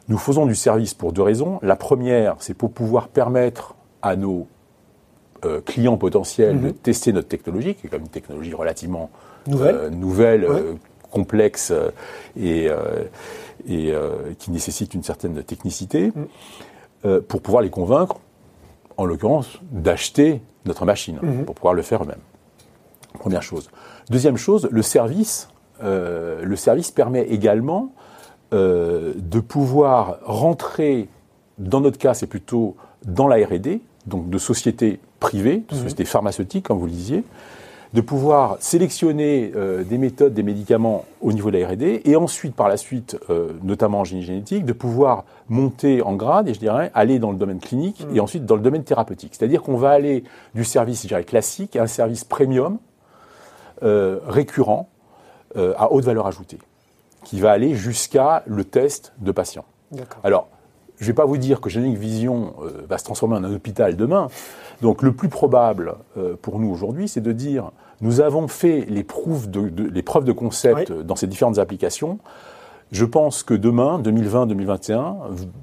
Nous 0.09 0.19
faisons 0.19 0.47
du 0.47 0.55
service 0.55 0.95
pour 0.95 1.13
deux 1.13 1.23
raisons. 1.23 1.59
La 1.63 1.77
première, 1.77 2.37
c'est 2.39 2.55
pour 2.55 2.73
pouvoir 2.73 3.09
permettre 3.09 3.75
à 4.03 4.17
nos 4.17 4.47
euh, 5.45 5.61
clients 5.61 5.97
potentiels 5.99 6.61
de 6.61 6.71
tester 6.71 7.13
notre 7.13 7.29
technologie, 7.29 7.75
qui 7.75 7.87
est 7.87 7.91
comme 7.91 8.03
une 8.03 8.09
technologie 8.09 8.55
relativement 8.55 9.11
Nouvelle. 9.47 9.75
euh, 9.77 9.91
nouvelle, 9.91 10.45
Ouais. 10.45 10.61
euh, 10.61 10.75
complexe 11.11 11.73
et, 12.37 12.69
et 13.67 13.95
qui 14.39 14.51
nécessite 14.51 14.93
une 14.93 15.03
certaine 15.03 15.43
technicité, 15.43 16.13
euh, 17.07 17.23
pour 17.27 17.41
pouvoir 17.41 17.63
les 17.63 17.71
convaincre, 17.71 18.17
en 18.99 19.07
l'occurrence, 19.07 19.59
d'acheter 19.71 20.43
notre 20.67 20.85
machine, 20.85 21.19
pour 21.47 21.55
pouvoir 21.55 21.73
le 21.73 21.81
faire 21.81 22.03
eux-mêmes. 22.03 22.21
Première 23.19 23.43
chose. 23.43 23.71
Deuxième 24.11 24.37
chose, 24.37 24.69
le 24.71 24.83
service, 24.83 25.49
le 25.83 26.57
service 26.57 26.91
permet 26.91 27.23
également 27.23 27.91
euh, 28.53 29.15
de 29.17 29.41
pouvoir 29.41 30.19
rentrer, 30.25 31.09
dans 31.59 31.81
notre 31.81 31.99
cas, 31.99 32.15
c'est 32.15 32.27
plutôt 32.27 32.77
dans 33.07 33.29
la 33.29 33.37
R&D, 33.37 33.81
donc 34.07 34.31
de 34.31 34.39
sociétés 34.39 35.01
privées, 35.21 35.63
de 35.69 35.75
sociétés 35.75 36.05
pharmaceutiques, 36.05 36.67
comme 36.67 36.79
vous 36.79 36.87
le 36.87 36.93
disiez, 36.93 37.25
de 37.95 38.01
pouvoir 38.01 38.57
sélectionner 38.61 39.53
euh, 39.57 39.83
des 39.83 39.99
méthodes, 39.99 40.35
des 40.35 40.43
médicaments 40.43 41.05
au 41.21 41.33
niveau 41.33 41.51
de 41.51 41.59
la 41.59 41.69
R&D, 41.69 42.03
et 42.05 42.17
ensuite, 42.17 42.55
par 42.55 42.69
la 42.69 42.77
suite, 42.77 43.19
euh, 43.31 43.53
notamment 43.63 44.01
en 44.01 44.05
génie 44.05 44.23
génétique, 44.23 44.65
de 44.65 44.73
pouvoir 44.73 45.25
monter 45.49 46.03
en 46.03 46.15
grade, 46.15 46.49
et 46.49 46.55
je 46.55 46.59
dirais, 46.59 46.91
aller 46.95 47.19
dans 47.19 47.31
le 47.31 47.39
domaine 47.39 47.61
clinique, 47.61 48.07
et 48.15 48.21
ensuite 48.21 48.45
dans 48.45 48.57
le 48.57 48.63
domaine 48.63 48.85
thérapeutique. 48.85 49.35
C'est-à-dire 49.35 49.63
qu'on 49.63 49.77
va 49.77 49.91
aller 49.91 50.25
du 50.55 50.65
service, 50.65 51.03
je 51.03 51.09
dirais, 51.09 51.25
classique 51.25 51.77
à 51.77 51.83
un 51.83 51.87
service 51.87 52.25
premium, 52.25 52.79
euh, 53.83 54.19
récurrent, 54.27 54.89
euh, 55.57 55.73
à 55.79 55.93
haute 55.93 56.05
valeur 56.05 56.27
ajoutée, 56.27 56.59
qui 57.29 57.41
va 57.41 57.51
aller 57.51 57.75
jusqu'à 57.75 58.43
le 58.47 58.65
test 58.65 59.13
de 59.19 59.33
patients. 59.33 59.67
D'accord. 59.93 60.19
Alors, 60.25 60.49
je 60.97 61.05
ne 61.05 61.09
vais 61.09 61.13
pas 61.15 61.27
vous 61.27 61.37
dire 61.37 61.61
que 61.61 61.69
Génique 61.69 61.99
Vision 61.99 62.55
euh, 62.63 62.87
va 62.89 62.97
se 62.97 63.05
transformer 63.05 63.37
en 63.37 63.45
un 63.45 63.53
hôpital 63.55 63.97
demain. 63.97 64.29
Donc, 64.81 65.03
le 65.03 65.13
plus 65.13 65.29
probable 65.29 65.97
euh, 66.17 66.37
pour 66.41 66.59
nous 66.59 66.71
aujourd'hui, 66.71 67.07
c'est 67.07 67.21
de 67.21 67.33
dire 67.33 67.71
nous 68.01 68.23
avons 68.23 68.49
fait 68.49 68.87
les, 68.89 69.05
preuves 69.05 69.51
de, 69.51 69.69
de- 69.69 69.91
les 69.91 70.03
preuves 70.03 70.25
de 70.25 70.33
concept 70.33 70.89
Oui. 70.89 71.05
dans 71.05 71.17
ces 71.17 71.27
différentes 71.27 71.59
applications. 71.59 72.19
Je 72.93 73.05
pense 73.05 73.43
que 73.43 73.53
demain, 73.53 74.01
2020-2021, 74.01 75.17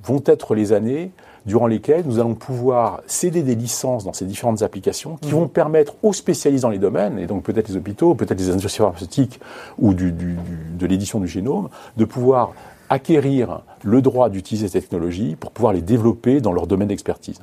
vont 0.03 0.22
être 0.27 0.53
les 0.53 0.72
années 0.72 1.12
durant 1.45 1.67
lesquelles 1.67 2.03
nous 2.05 2.19
allons 2.19 2.33
pouvoir 2.35 3.01
céder 3.07 3.43
des 3.43 3.55
licences 3.55 4.03
dans 4.03 4.13
ces 4.13 4.25
différentes 4.25 4.61
applications 4.63 5.17
qui 5.17 5.31
vont 5.31 5.47
permettre 5.47 5.93
aux 6.03 6.13
spécialistes 6.13 6.63
dans 6.63 6.69
les 6.69 6.79
domaines, 6.79 7.19
et 7.19 7.27
donc 7.27 7.43
peut-être 7.43 7.67
les 7.69 7.77
hôpitaux, 7.77 8.15
peut-être 8.15 8.39
les 8.39 8.49
industries 8.49 8.79
pharmaceutiques 8.83 9.39
ou 9.77 9.93
du- 9.93 10.11
du- 10.11 10.33
du- 10.33 10.37
de 10.77 10.85
l'édition 10.87 11.19
du 11.19 11.27
génome, 11.27 11.69
de 11.97 12.05
pouvoir 12.05 12.53
acquérir 12.89 13.61
le 13.83 14.01
droit 14.01 14.29
d'utiliser 14.29 14.67
ces 14.67 14.81
technologies 14.81 15.35
pour 15.35 15.51
pouvoir 15.51 15.73
les 15.73 15.81
développer 15.81 16.41
dans 16.41 16.51
leur 16.53 16.67
domaine 16.67 16.87
d'expertise. 16.87 17.39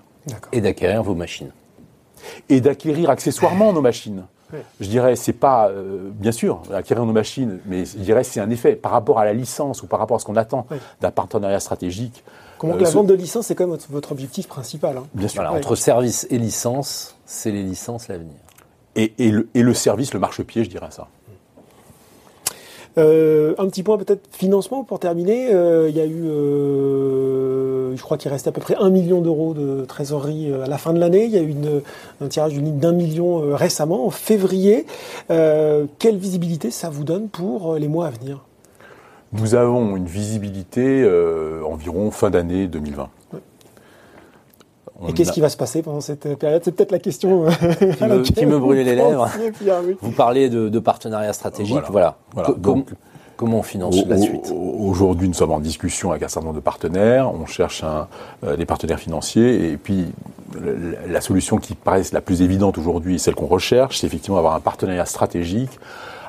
Et 0.53 0.61
d'acquérir 0.61 1.03
vos 1.03 1.15
machines. 1.15 1.51
Et 2.49 2.61
d'acquérir 2.61 3.11
accessoirement 3.11 3.73
nos 3.73 3.81
machines. 3.81 4.23
Oui. 4.53 4.59
Je 4.81 4.87
dirais, 4.89 5.17
c'est 5.17 5.33
pas, 5.33 5.69
euh, 5.71 6.11
bien 6.13 6.31
sûr, 6.31 6.63
acquérir 6.73 7.05
nos 7.07 7.13
machines, 7.13 7.59
mais 7.67 7.85
je 7.87 7.99
dirais, 7.99 8.23
c'est 8.23 8.39
un 8.39 8.51
effet 8.51 8.77
par 8.77 8.93
rapport 8.93 9.19
à 9.19 9.25
la 9.25 9.33
licence 9.33 9.83
ou 9.83 9.87
par 9.87 9.99
rapport 9.99 10.17
à 10.17 10.21
ce 10.21 10.25
qu'on 10.27 10.37
attend 10.37 10.67
Oui. 10.71 10.77
d'un 11.01 11.11
partenariat 11.11 11.59
stratégique. 11.59 12.23
Comment 12.63 12.75
Euh, 12.75 12.79
que 12.79 12.83
la 12.85 12.89
ce- 12.91 12.95
vente 12.95 13.09
de 13.09 13.15
licence, 13.15 13.47
c'est 13.47 13.55
quand 13.55 13.67
même 13.67 13.77
votre, 13.91 14.13
objectif 14.13 14.47
principal. 14.49 14.97
hein. 14.97 15.05
Bien 15.15 15.29
sûr. 15.29 15.37
Voilà, 15.43 15.53
Ouais. 15.53 15.59
entre 15.59 15.75
service 15.75 16.27
et 16.31 16.39
licence, 16.39 17.17
c'est 17.27 17.51
les 17.51 17.63
licences 17.65 18.09
l'avenir. 18.09 18.37
Et, 18.97 19.13
et 19.19 19.31
le, 19.31 19.49
et 19.55 19.63
le 19.63 19.75
service, 19.75 20.15
le 20.15 20.21
marchepied, 20.21 20.63
je 20.65 20.71
dirais 20.71 20.89
ça. 20.91 21.09
Euh, 22.99 23.55
un 23.59 23.67
petit 23.69 23.83
point 23.83 23.97
peut-être 23.97 24.29
financement 24.31 24.85
pour 24.85 24.99
terminer. 25.01 25.49
Euh, 25.53 25.89
il 25.89 25.97
y 25.97 26.01
a 26.01 26.05
eu, 26.05 26.25
euh, 26.27 27.97
je 27.97 28.03
crois 28.03 28.19
qu'il 28.19 28.31
reste 28.31 28.47
à 28.47 28.53
peu 28.53 28.61
près 28.61 28.77
un 28.79 28.91
million 28.91 29.23
d'euros 29.23 29.55
de 29.55 29.85
trésorerie 29.87 30.53
à 30.53 30.67
la 30.67 30.77
fin 30.79 30.93
de 30.93 30.99
l'année. 31.01 31.25
Il 31.25 31.31
y 31.31 31.39
a 31.39 31.41
eu 31.41 31.49
une, 31.49 31.81
un 32.21 32.29
tirage 32.29 32.53
d'une 32.53 32.67
ligne 32.67 32.79
d'un 32.79 32.93
million 32.93 33.43
euh, 33.43 33.55
récemment, 33.57 34.07
en 34.07 34.11
février. 34.11 34.87
Euh, 35.31 35.87
quelle 35.99 36.19
visibilité 36.19 36.71
ça 36.71 36.91
vous 36.91 37.05
donne 37.05 37.29
pour 37.29 37.77
les 37.77 37.89
mois 37.89 38.07
à 38.07 38.11
venir? 38.11 38.45
Nous 39.33 39.55
avons 39.55 39.97
une 39.97 40.07
visibilité 40.07 41.03
euh, 41.03 41.63
environ 41.65 42.11
fin 42.11 42.31
d'année 42.31 42.67
2020. 42.67 43.09
On 45.01 45.09
Et 45.09 45.13
qu'est-ce 45.15 45.31
a- 45.31 45.33
qui 45.33 45.41
va 45.41 45.49
se 45.49 45.57
passer 45.57 45.83
pendant 45.83 46.01
cette 46.01 46.39
période? 46.39 46.63
C'est 46.65 46.73
peut-être 46.73 46.93
la 46.93 46.99
question 46.99 47.47
euh, 47.47 47.51
Qui 47.97 48.05
me, 48.05 48.23
qui 48.23 48.47
me 48.47 48.59
brûlait 48.59 48.85
les 48.85 48.95
lèvres. 48.95 49.29
Vous 50.01 50.11
parlez 50.13 50.49
de, 50.49 50.69
de 50.69 50.79
partenariat 50.79 51.33
stratégique. 51.33 51.73
Voilà. 51.89 51.89
Voilà. 51.91 52.17
Voilà. 52.35 52.49
Co- 52.49 52.53
com- 52.55 52.61
Donc, 52.63 52.91
comment 53.37 53.59
on 53.61 53.63
finance 53.63 53.97
Au- 53.97 54.07
la 54.07 54.19
suite? 54.19 54.53
au- 54.55 54.71
Aujourd'hui, 54.91 55.29
nous 55.29 55.35
sommes 55.35 55.51
en 55.53 55.61
discussion 55.61 56.11
avec 56.11 56.23
un 56.23 56.29
certain 56.29 56.47
nombre 56.47 56.57
de 56.61 56.65
partenaires. 56.65 57.33
On 57.35 57.47
cherche 57.47 57.83
un, 57.83 58.07
euh, 58.45 58.57
des 58.57 58.67
partenaires 58.67 59.01
financiers. 59.01 59.73
Et 59.73 59.77
puis, 59.77 60.07
le- 60.61 60.97
la 61.09 61.21
solution 61.23 61.57
qui 61.57 61.75
paraît 61.75 62.03
la 62.13 62.21
plus 62.21 62.43
évidente 62.43 62.77
aujourd'hui, 62.79 63.15
et 63.17 63.19
celle 63.19 63.35
qu'on 63.35 63.47
recherche, 63.47 63.99
c'est 63.99 64.07
effectivement 64.07 64.39
avoir 64.39 64.55
un 64.55 64.61
partenariat 64.61 65.07
stratégique 65.07 65.81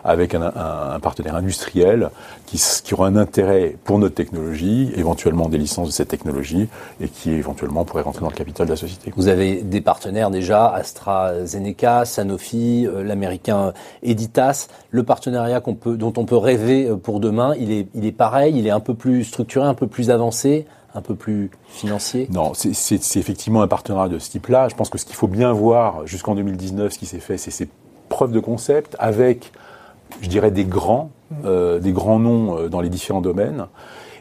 avec 0.03 0.35
un, 0.35 0.41
un- 0.41 0.91
un 0.95 0.99
partenaire 0.99 1.35
industriel 1.35 2.09
qui, 2.45 2.61
qui 2.83 2.93
aura 2.93 3.07
un 3.07 3.15
intérêt 3.15 3.75
pour 3.83 3.99
notre 3.99 4.15
technologie, 4.15 4.91
éventuellement 4.95 5.49
des 5.49 5.57
licences 5.57 5.87
de 5.87 5.93
cette 5.93 6.09
technologie, 6.09 6.67
et 7.01 7.07
qui 7.07 7.31
éventuellement 7.31 7.85
pourrait 7.85 8.03
rentrer 8.03 8.21
dans 8.21 8.29
le 8.29 8.35
capital 8.35 8.67
de 8.67 8.71
la 8.71 8.77
société. 8.77 9.13
Vous 9.15 9.27
avez 9.27 9.61
des 9.61 9.81
partenaires 9.81 10.29
déjà, 10.29 10.67
AstraZeneca, 10.67 12.05
Sanofi, 12.05 12.85
euh, 12.87 13.03
l'américain 13.03 13.73
Editas. 14.01 14.67
Le 14.91 15.03
partenariat 15.03 15.61
qu'on 15.61 15.75
peut, 15.75 15.95
dont 15.97 16.13
on 16.17 16.25
peut 16.25 16.37
rêver 16.37 16.87
euh, 16.87 16.95
pour 16.95 17.19
demain, 17.19 17.55
il 17.59 17.71
est, 17.71 17.87
il 17.93 18.05
est 18.05 18.11
pareil, 18.11 18.53
il 18.57 18.67
est 18.67 18.71
un 18.71 18.79
peu 18.79 18.93
plus 18.93 19.23
structuré, 19.23 19.65
un 19.65 19.73
peu 19.73 19.87
plus 19.87 20.09
avancé, 20.09 20.65
un 20.95 21.01
peu 21.01 21.15
plus 21.15 21.49
financier? 21.69 22.27
Non, 22.31 22.51
c'est 22.53 22.69
effectivement 23.17 23.61
un 23.63 23.67
partenariat 23.67 24.09
de 24.09 24.19
ce 24.19 24.29
type-là. 24.29 24.67
Je 24.69 24.75
pense 24.75 24.89
que 24.89 24.97
ce 24.97 25.05
qu'il 25.05 25.15
faut 25.15 25.27
bien 25.27 25.51
voir 25.51 26.05
jusqu'en 26.05 26.35
2019, 26.35 26.93
ce 26.93 26.99
qui 26.99 27.05
s'est 27.07 27.19
fait, 27.19 27.37
c'est 27.37 27.51
ces 27.51 27.67
preuves 28.09 28.31
de 28.31 28.39
concept 28.39 28.95
avec, 28.99 29.51
je 30.21 30.27
dirais, 30.29 30.51
des 30.51 30.65
grands, 30.65 31.11
euh, 31.45 31.79
des 31.79 31.91
grands 31.91 32.19
noms 32.19 32.57
euh, 32.57 32.69
dans 32.69 32.81
les 32.81 32.89
différents 32.89 33.21
domaines. 33.21 33.67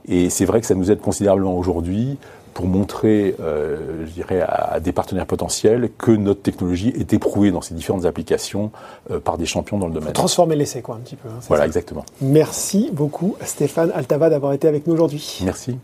Et 0.09 0.31
c'est 0.31 0.44
vrai 0.44 0.61
que 0.61 0.66
ça 0.66 0.74
nous 0.74 0.90
aide 0.90 1.00
considérablement 1.00 1.57
aujourd'hui 1.57 2.18
pour 2.55 2.66
montrer, 2.66 3.35
euh, 3.40 4.05
je 4.05 4.11
dirais, 4.11 4.40
à, 4.42 4.72
à 4.74 4.81
des 4.81 4.92
partenaires 4.92 5.24
potentiels 5.26 5.90
que 5.96 6.11
notre 6.11 6.42
technologie 6.42 6.92
est 6.98 7.14
éprouvée 7.14 7.50
dans 7.50 7.62
ces 7.62 7.72
différentes 7.74 8.05
applications 8.05 8.72
euh, 9.11 9.20
par 9.20 9.38
des 9.38 9.46
champions 9.46 9.78
dans 9.78 9.87
le 9.87 9.94
domaine. 9.94 10.12
Transformer 10.12 10.55
l'essai, 10.57 10.83
quoi, 10.83 10.96
un 10.96 10.98
petit 10.98 11.16
peu. 11.16 11.28
hein, 11.31 11.38
Voilà, 11.48 11.62
ça. 11.62 11.66
exactement. 11.66 12.05
Merci 12.20 12.90
beaucoup, 12.92 13.37
Stéphane 13.42 13.90
Altava, 13.94 14.28
d'avoir 14.28 14.52
été 14.52 14.68
avec 14.68 14.87
nous 14.87 14.92
aujourd'hui. 14.92 15.40
Merci. 15.44 15.78